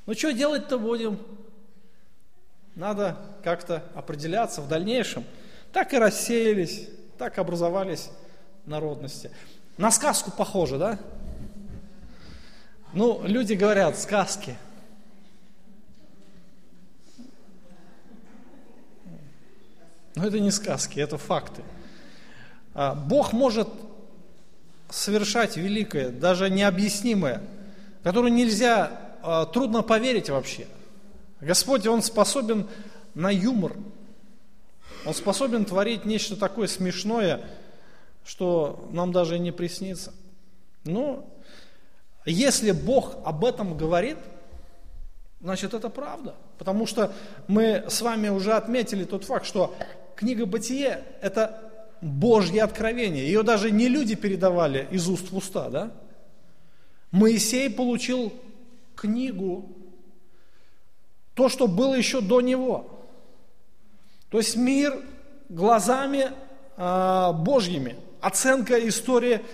[0.05, 1.17] Ну что делать-то будем?
[2.75, 5.23] Надо как-то определяться в дальнейшем.
[5.73, 8.09] Так и рассеялись, так образовались
[8.65, 9.31] народности.
[9.77, 10.99] На сказку похоже, да?
[12.93, 14.55] Ну, люди говорят, сказки.
[20.13, 21.63] Но это не сказки, это факты.
[22.75, 23.67] А, Бог может
[24.91, 27.41] совершать великое, даже необъяснимое,
[28.03, 28.91] которое нельзя
[29.23, 30.67] э, трудно поверить вообще.
[31.41, 32.67] Господь, Он способен
[33.15, 33.73] на юмор.
[35.05, 37.41] Он способен творить нечто такое смешное,
[38.25, 40.13] что нам даже и не приснится.
[40.85, 41.29] Но
[42.25, 44.17] если Бог об этом говорит,
[45.41, 46.35] значит это правда.
[46.57, 47.11] Потому что
[47.47, 49.75] мы с вами уже отметили тот факт, что
[50.15, 53.25] книга Бытие– это Божье откровение.
[53.25, 55.91] Ее даже не люди передавали из уст в уста, да?
[57.11, 58.33] Моисей получил
[58.95, 59.69] книгу,
[61.33, 62.92] то, что было еще до него.
[64.33, 64.99] То есть мир
[65.47, 66.31] глазами
[66.75, 69.45] э, Божьими, оценка истории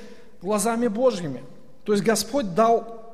[0.41, 1.43] глазами Божьими.
[1.83, 3.13] То есть Господь дал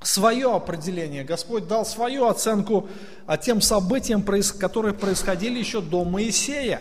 [0.00, 2.88] свое определение, Господь дал свою оценку
[3.26, 4.24] а, тем событиям,
[4.58, 6.80] которые происходили еще до Моисея.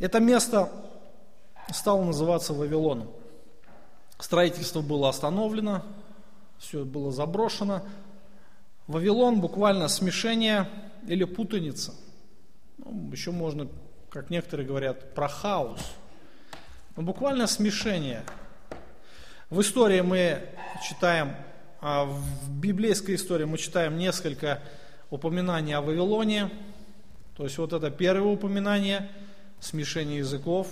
[0.00, 0.72] Это место
[1.72, 3.10] стало называться Вавилоном.
[4.18, 5.84] Строительство было остановлено,
[6.58, 7.82] все было заброшено.
[8.88, 10.68] Вавилон буквально смешение
[11.08, 11.94] или путаница.
[12.76, 13.66] Ну, еще можно,
[14.10, 15.80] как некоторые говорят, про хаос.
[16.96, 18.22] Но буквально смешение.
[19.48, 20.42] В истории мы
[20.86, 21.34] читаем,
[21.80, 24.62] а, в библейской истории мы читаем несколько
[25.10, 26.50] упоминаний о Вавилоне.
[27.36, 29.10] То есть вот это первое упоминание,
[29.60, 30.68] смешение языков.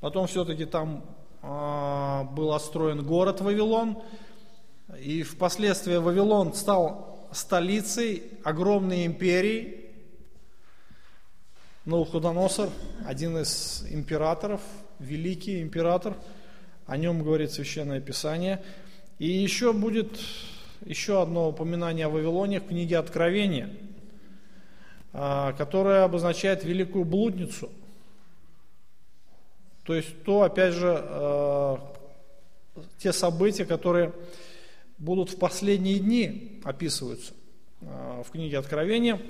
[0.00, 1.04] Потом все-таки там
[1.40, 4.02] а, был отстроен город Вавилон.
[4.98, 9.80] И впоследствии Вавилон стал столицей огромной империи.
[11.84, 12.70] Навуходоносор,
[13.06, 14.60] один из императоров,
[14.98, 16.14] великий император,
[16.86, 18.62] о нем говорит Священное Писание.
[19.18, 20.18] И еще будет
[20.84, 23.70] еще одно упоминание о Вавилоне в книге Откровения,
[25.12, 27.70] а, которое обозначает великую блудницу–
[29.84, 31.76] то есть то, опять же, э,
[32.98, 34.12] те события, которые
[35.02, 37.32] будут в последние дни описываются
[37.80, 39.20] э, в книге Откровения.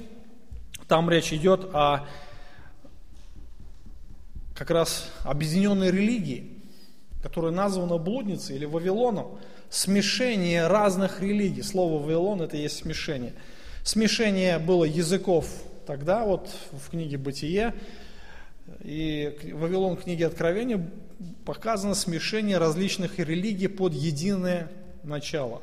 [0.86, 2.06] Там речь идет о
[4.54, 6.58] как раз объединенной религии,
[7.22, 9.38] которая названа блудницей или Вавилоном.
[9.70, 11.62] Смешение разных религий.
[11.62, 13.32] Слово Вавилон это и есть смешение.
[13.82, 15.48] Смешение было языков
[15.86, 17.74] тогда, вот в книге Бытие,
[18.82, 20.90] и Вавилон книги Откровения
[21.46, 24.70] показано смешение различных религий под единое
[25.02, 25.62] начало.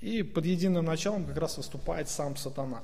[0.00, 2.82] И под единым началом как раз выступает сам сатана.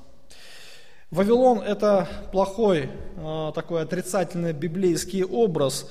[1.11, 5.87] Вавилон– это плохой, а, такой отрицательный библейский образ.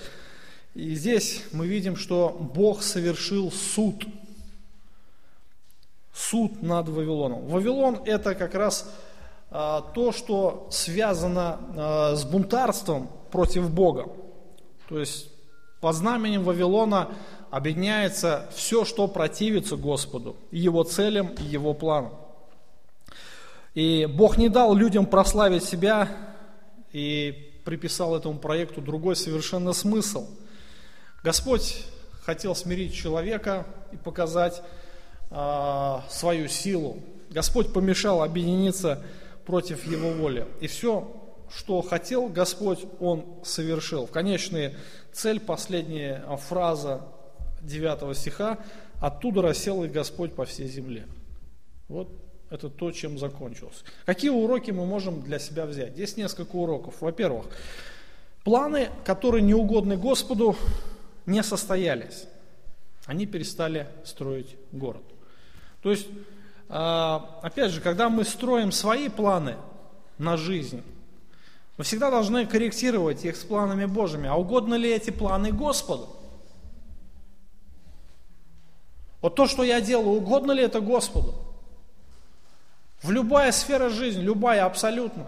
[0.74, 4.04] И здесь мы видим, что Бог совершил суд.
[6.12, 7.48] Суд над Вавилоном.
[7.48, 8.89] Вавилон– это как раз
[9.52, 14.10] а, то, что связано а, с бунтарством против Бога.
[14.89, 15.30] То есть
[15.82, 17.10] по знаменем Вавилона
[17.52, 22.14] объединяется все, что противится Господу, Его целям, и Его планам.
[23.76, 26.10] И Бог не дал людям прославить себя
[26.93, 30.28] и приписал этому проекту другой совершенно смысл.
[31.24, 31.86] Господь
[32.24, 34.64] хотел смирить человека и показать
[35.30, 36.99] э, свою силу.
[37.30, 39.04] Господь помешал объединиться
[39.45, 40.47] против его воли.
[40.62, 41.12] И все,
[41.54, 44.06] что хотел Господь, Он совершил.
[44.06, 44.76] В конечной
[45.14, 47.02] цель, последняя фраза
[47.64, 48.59] 9 стиха,
[48.99, 51.07] оттуда рассел и Господь по всей земле.
[51.88, 52.09] Вот
[52.49, 53.84] это то, чем закончилось.
[54.05, 55.93] Какие уроки мы можем для себя взять?
[55.93, 56.95] Здесь несколько уроков.
[56.99, 57.45] Во-первых,
[58.43, 60.55] планы, которые не угодны Господу,
[61.26, 62.26] не состоялись.
[63.05, 65.03] Они перестали строить город.
[65.82, 66.07] То есть,
[66.70, 69.55] а, опять же, когда мы строим свои планы
[70.18, 70.84] на жизнь,
[71.78, 74.28] мы всегда должны корректировать их с планами Божьими.
[74.28, 76.09] А угодно ли эти планы Господу?
[79.22, 81.36] Вот то, что я делаю, угодно ли это Господу?
[83.01, 85.28] В любая сфера жизни, любая абсолютно.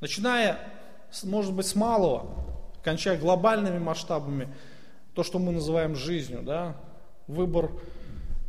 [0.00, 0.58] Начиная,
[1.24, 2.26] может быть, с малого,
[2.82, 4.54] кончая глобальными масштабами,
[5.14, 6.76] то, что мы называем жизнью, да,
[7.26, 7.70] выбор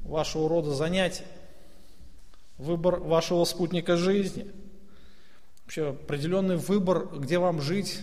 [0.04, 1.24] вашего рода занятий,
[2.58, 4.52] выбор вашего спутника жизни–
[5.68, 8.00] вообще определенный выбор, где вам жить,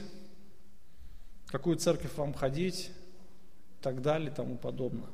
[1.47, 2.91] какую церковь вам ходить
[3.81, 5.09] и так далее и тому подобное.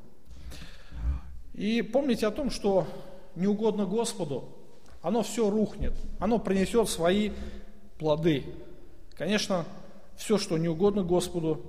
[1.60, 2.86] И помните о том, что
[3.36, 4.48] не угодно Господу,
[5.02, 7.32] оно все рухнет, оно принесет свои
[7.98, 8.46] плоды.
[9.14, 9.66] Конечно,
[10.16, 11.60] все, что не угодно Господу,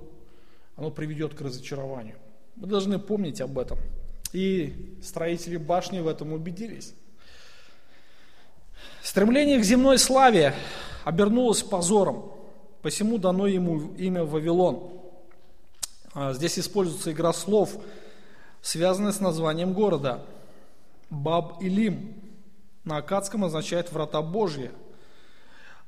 [0.76, 2.16] оно приведет к разочарованию.
[2.56, 3.76] Мы должны помнить об этом.
[4.32, 6.94] И строители башни в этом убедились.
[9.02, 10.54] Стремление к земной славе
[11.04, 12.32] обернулось позором,
[12.80, 14.90] посему дано ему имя Вавилон.
[16.14, 17.76] А, здесь используется игра слов,
[18.62, 20.22] связанная с названием города.
[21.10, 22.14] Баб Илим.
[22.84, 24.72] На акадском означает «врата Божьи»,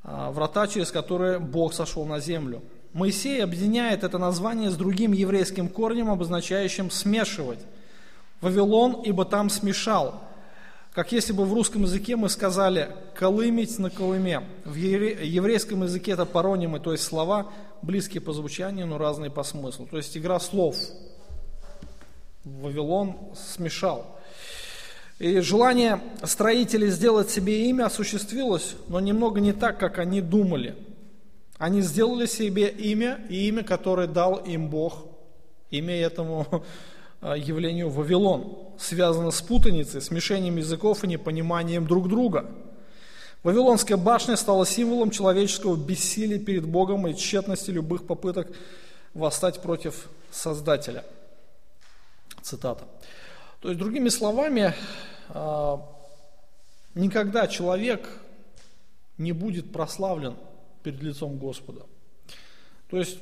[0.05, 2.63] а, врата, через которые Бог сошел на землю.
[2.93, 7.59] Моисей объединяет это название с другим еврейским корнем, обозначающим «смешивать».
[8.41, 10.21] Вавилон, ибо там смешал.
[10.93, 14.45] Как если бы в русском языке мы сказали «колымить на колыме».
[14.65, 17.51] В еврейском языке это паронимы, то есть слова,
[17.83, 19.89] близкие по звучанию, но разные по смыслу.
[19.91, 20.77] То есть игра слов.
[22.45, 24.19] Вавилон смешал.
[25.19, 30.77] И желание строителей сделать себе имя осуществилось, но немного не так, как они думали.
[31.57, 35.07] Они сделали себе имя, и имя, которое дал им Бог,
[35.71, 36.65] имя этому
[37.21, 42.51] а, явлению Вавилон, связано с путаницей, смешением языков и непониманием друг друга.
[43.45, 48.49] Вавилонская башня стала символом человеческого бессилия перед Богом и тщетности любых попыток
[49.15, 51.05] восстать против Создателя.
[52.45, 52.85] Цитата.
[53.61, 54.75] То есть, другими словами,
[55.31, 55.81] а,
[56.95, 58.07] никогда человек
[59.17, 60.37] не будет прославлен
[60.83, 61.87] перед лицом Господа.
[62.91, 63.17] То есть,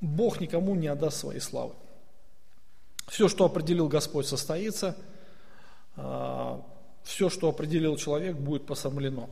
[0.00, 1.74] Бог никому не отдаст своей славы.
[3.08, 4.96] Все, что определил Господь, состоится.
[5.94, 6.64] А,
[7.02, 9.28] Все, что определил человек, будет посрамлено.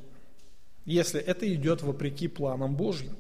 [0.84, 3.16] Если это идет вопреки планам Божьим.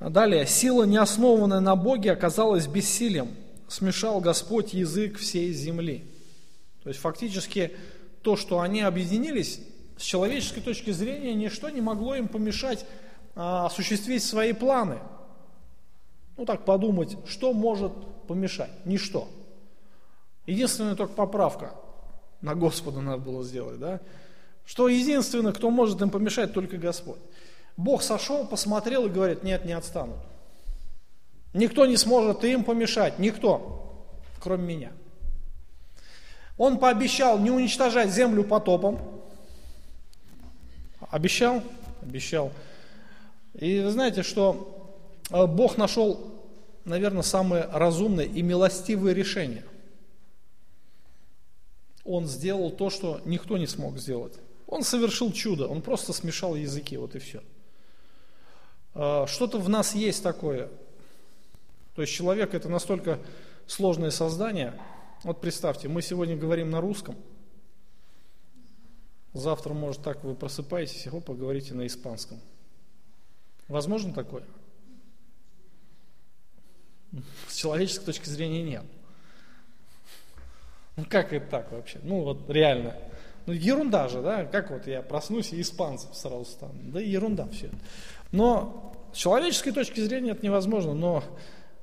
[0.00, 3.36] Далее, сила, не основанная на Боге, оказалась бессилием
[3.72, 6.04] смешал Господь язык всей земли.
[6.82, 7.72] То есть фактически
[8.22, 9.60] то, что они объединились,
[9.96, 12.84] с человеческой точки зрения ничто не могло им помешать
[13.34, 14.98] а, осуществить свои планы.
[16.36, 17.92] Ну так подумать, что может
[18.26, 18.70] помешать?
[18.84, 19.28] Ничто.
[20.46, 21.74] Единственная только поправка
[22.40, 24.00] на Господа надо было сделать, да?
[24.64, 27.20] Что единственное, кто может им помешать, только Господь.
[27.76, 30.18] Бог сошел, посмотрел и говорит, нет, не отстанут.
[31.52, 34.06] Никто не сможет им помешать, никто,
[34.40, 34.92] кроме меня.
[36.56, 38.98] Он пообещал не уничтожать землю потопом.
[41.10, 41.62] Обещал?
[42.02, 42.52] Обещал.
[43.54, 44.94] И вы знаете, что
[45.30, 46.40] э, Бог нашел,
[46.84, 49.64] наверное, самое разумное и милостивое решение.
[52.04, 54.34] Он сделал то, что никто не смог сделать.
[54.66, 57.42] Он совершил чудо, он просто смешал языки, вот и все.
[58.94, 60.70] Э, что-то в нас есть такое,
[61.94, 63.18] то есть человек это настолько
[63.66, 64.74] сложное создание.
[65.22, 67.16] Вот представьте, мы сегодня говорим на русском.
[69.34, 72.38] Завтра, может, так вы просыпаетесь, и поговорите на испанском.
[73.68, 74.44] Возможно такое?
[77.48, 78.84] С человеческой точки зрения нет.
[80.96, 81.98] Ну как это так вообще?
[82.02, 82.96] Ну вот реально.
[83.46, 84.44] Ну ерунда же, да?
[84.44, 86.74] Как вот я проснусь и испанцев сразу стану?
[86.74, 87.70] Да ерунда все.
[88.30, 91.24] Но с человеческой точки зрения это невозможно, но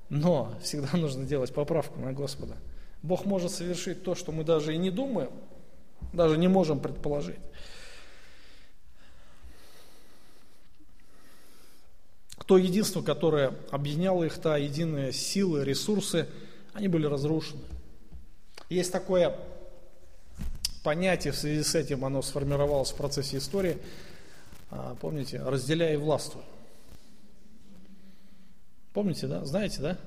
[0.10, 2.58] но всегда нужно делать поправку на Господа.
[3.02, 5.32] Бог может совершить то, что мы даже и не думаем,
[6.12, 7.40] даже не можем предположить.
[12.46, 16.28] То единство, которое объединяло их, та единая силы, ресурсы,
[16.74, 17.62] они были разрушены.
[18.70, 19.36] Есть такое
[20.84, 23.78] понятие в связи с этим, оно сформировалось в процессе истории,
[24.72, 26.42] а, помните, разделяй и властвуй.
[29.00, 29.46] Помните, да?
[29.46, 29.98] Знаете, да?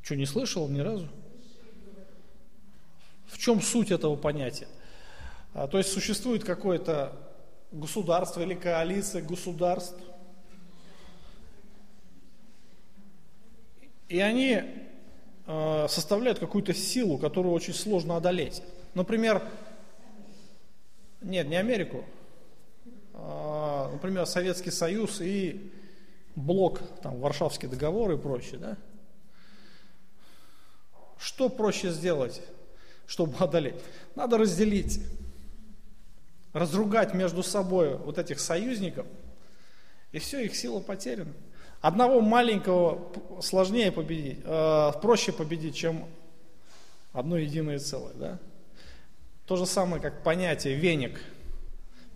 [0.00, 1.08] Что, не слышал ни разу?
[3.26, 4.68] В чем суть этого понятия?
[5.52, 7.16] А, то есть существует какое-то
[7.72, 9.98] государство или коалиция государств,
[14.08, 14.62] и они
[15.48, 18.62] э, составляют какую-то силу, которую очень сложно одолеть.
[18.94, 19.42] Например,
[21.22, 22.04] нет, не Америку,
[23.14, 25.72] а, например, Советский Союз и
[26.36, 28.76] блок, там, Варшавский договор и прочее, да?
[31.18, 32.42] Что проще сделать,
[33.06, 33.82] чтобы одолеть?
[34.14, 35.00] Надо разделить,
[36.52, 39.06] разругать между собой вот этих союзников,
[40.12, 41.32] и все, их сила потеряна.
[41.80, 46.06] Одного маленького сложнее победить, э, проще победить, чем
[47.12, 48.38] одно единое целое, да?
[49.46, 51.20] То же самое, как понятие веник.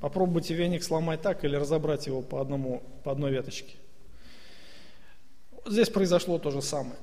[0.01, 3.77] Попробуйте веник сломать так или разобрать его по, одному, по одной веточке.
[5.67, 6.97] Здесь произошло то же самое.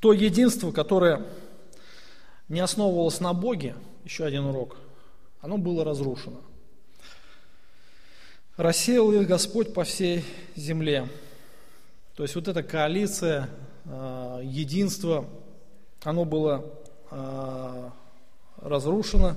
[0.00, 1.26] То единство, которое
[2.48, 3.74] не основывалось на Боге,
[4.04, 4.76] еще один урок,
[5.40, 6.40] оно было разрушено.
[8.56, 10.24] Рассеял их Господь по всей
[10.56, 11.08] земле.
[12.16, 13.48] То есть вот эта коалиция,
[13.84, 15.28] а, единство,
[16.02, 16.64] оно было
[17.10, 17.92] а,
[18.56, 19.36] разрушено,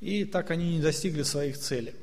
[0.00, 1.94] и так они не достигли своих целей.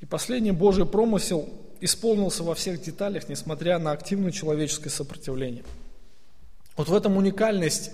[0.00, 1.48] И последний Божий промысел
[1.80, 5.64] исполнился во всех деталях, несмотря на активное человеческое сопротивление.
[6.76, 7.90] Вот в этом уникальность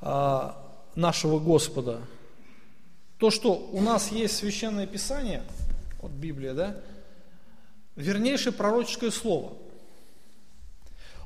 [0.00, 0.62] а,
[0.94, 2.00] нашего Господа.
[3.18, 5.42] То, что у нас есть священное писание,
[6.00, 6.76] вот Библия, да,
[7.96, 9.54] вернейшее пророческое слово.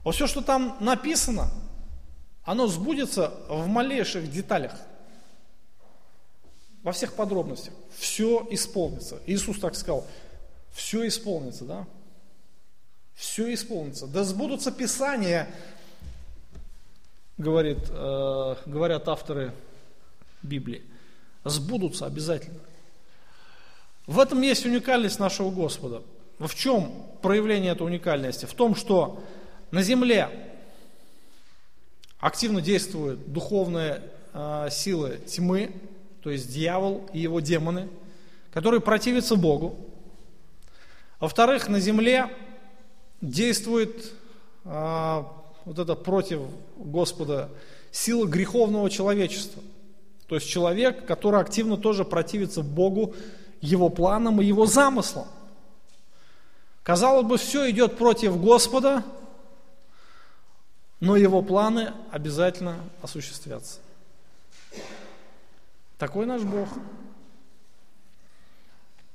[0.04, 1.50] Вот все, что там написано,
[2.44, 4.72] оно сбудется в малейших деталях,
[6.82, 7.74] во всех подробностях.
[7.96, 9.20] Все исполнится.
[9.26, 10.06] Иисус так сказал,
[10.72, 11.86] все исполнится, да?
[13.14, 14.06] Все исполнится.
[14.06, 15.48] Да сбудутся Писания,
[17.38, 19.52] говорит, э, говорят авторы
[20.42, 20.82] Библии.
[21.44, 22.60] Сбудутся обязательно.
[24.06, 26.02] В этом есть уникальность нашего Господа.
[26.38, 28.46] В чем проявление этой уникальности?
[28.46, 29.22] В том, что
[29.70, 30.28] на земле
[32.18, 34.02] активно действуют духовные
[34.32, 35.72] э, силы тьмы,
[36.22, 37.88] то есть дьявол и его демоны,
[38.52, 39.91] которые противятся Богу.
[41.22, 42.36] Во-вторых, на земле
[43.20, 44.12] действует
[44.64, 45.24] э,
[45.64, 46.40] вот это против
[46.76, 47.48] Господа
[47.92, 49.62] сила греховного человечества.
[50.26, 53.14] То есть человек, который активно тоже противится Богу,
[53.60, 55.28] его планам и его замыслам.
[56.82, 59.04] Казалось бы, все идет против Господа,
[60.98, 63.78] но его планы обязательно осуществятся.
[65.98, 66.68] Такой наш Бог.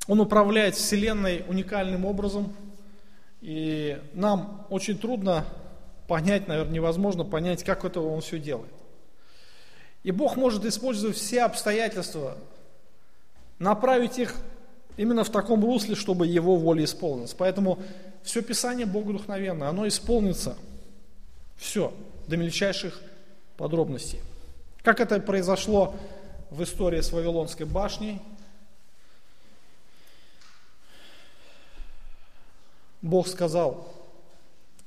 [0.08, 2.54] Он управляет Вселенной уникальным образом,
[3.42, 5.46] и нам очень трудно
[6.08, 8.72] понять, наверное, невозможно понять, как это Он все делает.
[10.04, 12.38] И Бог может использовать все обстоятельства,
[13.60, 14.34] направить их
[14.96, 17.34] именно в таком русле, чтобы Его воля исполнилась.
[17.34, 17.80] Поэтому
[18.24, 20.56] все Писание Богу вдохновенно, оно исполнится.
[21.58, 21.94] Все,
[22.28, 23.02] до мельчайших
[23.58, 24.20] подробностей.
[24.84, 25.96] Как это произошло
[26.50, 28.22] в истории с Вавилонской башней.
[33.08, 33.94] Бог сказал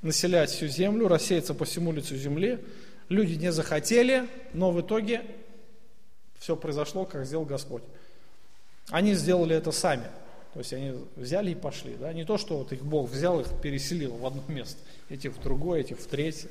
[0.03, 2.59] населять всю землю, рассеяться по всему лицу земли.
[3.09, 5.23] Люди не захотели, но в итоге
[6.39, 7.83] все произошло, как сделал Господь.
[8.91, 10.05] Они сделали это сами.
[10.53, 11.95] То есть они взяли и пошли.
[11.95, 12.13] Да?
[12.13, 15.81] Не то, что вот их Бог взял, их переселил в одно место, этих в другое,
[15.81, 16.49] этих в третье.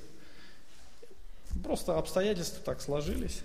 [1.64, 3.42] Просто обстоятельства так сложились.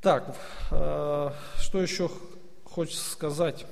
[0.00, 0.36] Так,
[0.70, 1.30] э,
[1.60, 2.10] что еще
[2.64, 3.64] хочется сказать?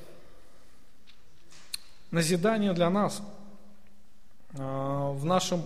[2.13, 3.23] Назидание для нас
[4.53, 5.65] э, в нашем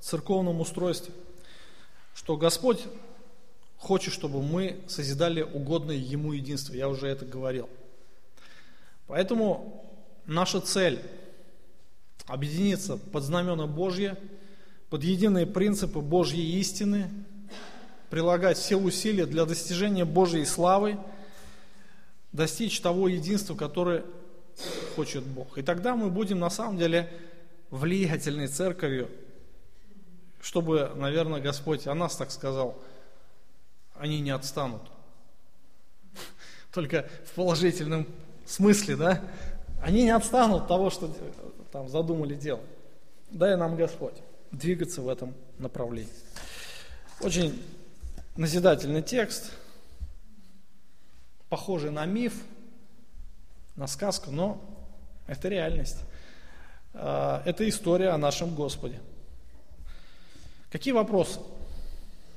[0.00, 1.12] церковном устройстве,
[2.14, 2.84] что Господь
[3.76, 6.72] хочет, чтобы мы созидали угодное Ему единство.
[6.72, 7.68] Я уже это говорил.
[9.08, 9.84] Поэтому
[10.24, 11.02] наша цель–
[12.26, 14.16] объединиться под знамена Божье,
[14.88, 17.10] под единые принципы Божьей истины–
[18.10, 20.98] прилагать все усилия для достижения Божьей славы,
[22.32, 24.04] достичь того единства, которое
[24.96, 25.58] хочет Бог.
[25.58, 27.10] И тогда мы будем на самом деле
[27.70, 29.10] влиятельной церковью,
[30.40, 32.76] чтобы, наверное, Господь о нас так сказал,
[33.94, 34.82] они не отстанут.
[36.72, 38.06] Только в положительном
[38.46, 39.24] смысле, да?
[39.82, 41.14] Они не отстанут от того, что
[41.70, 42.64] там задумали делать.
[43.30, 44.14] Дай нам Господь
[44.50, 46.12] двигаться в этом направлении.
[47.20, 47.62] Очень
[48.36, 49.52] назидательный текст,
[51.48, 52.34] похожий на миф,
[53.78, 54.60] на сказку, но
[55.28, 55.98] это реальность.
[56.94, 58.98] А, это история о нашем Господе.
[60.70, 61.38] Какие вопросы?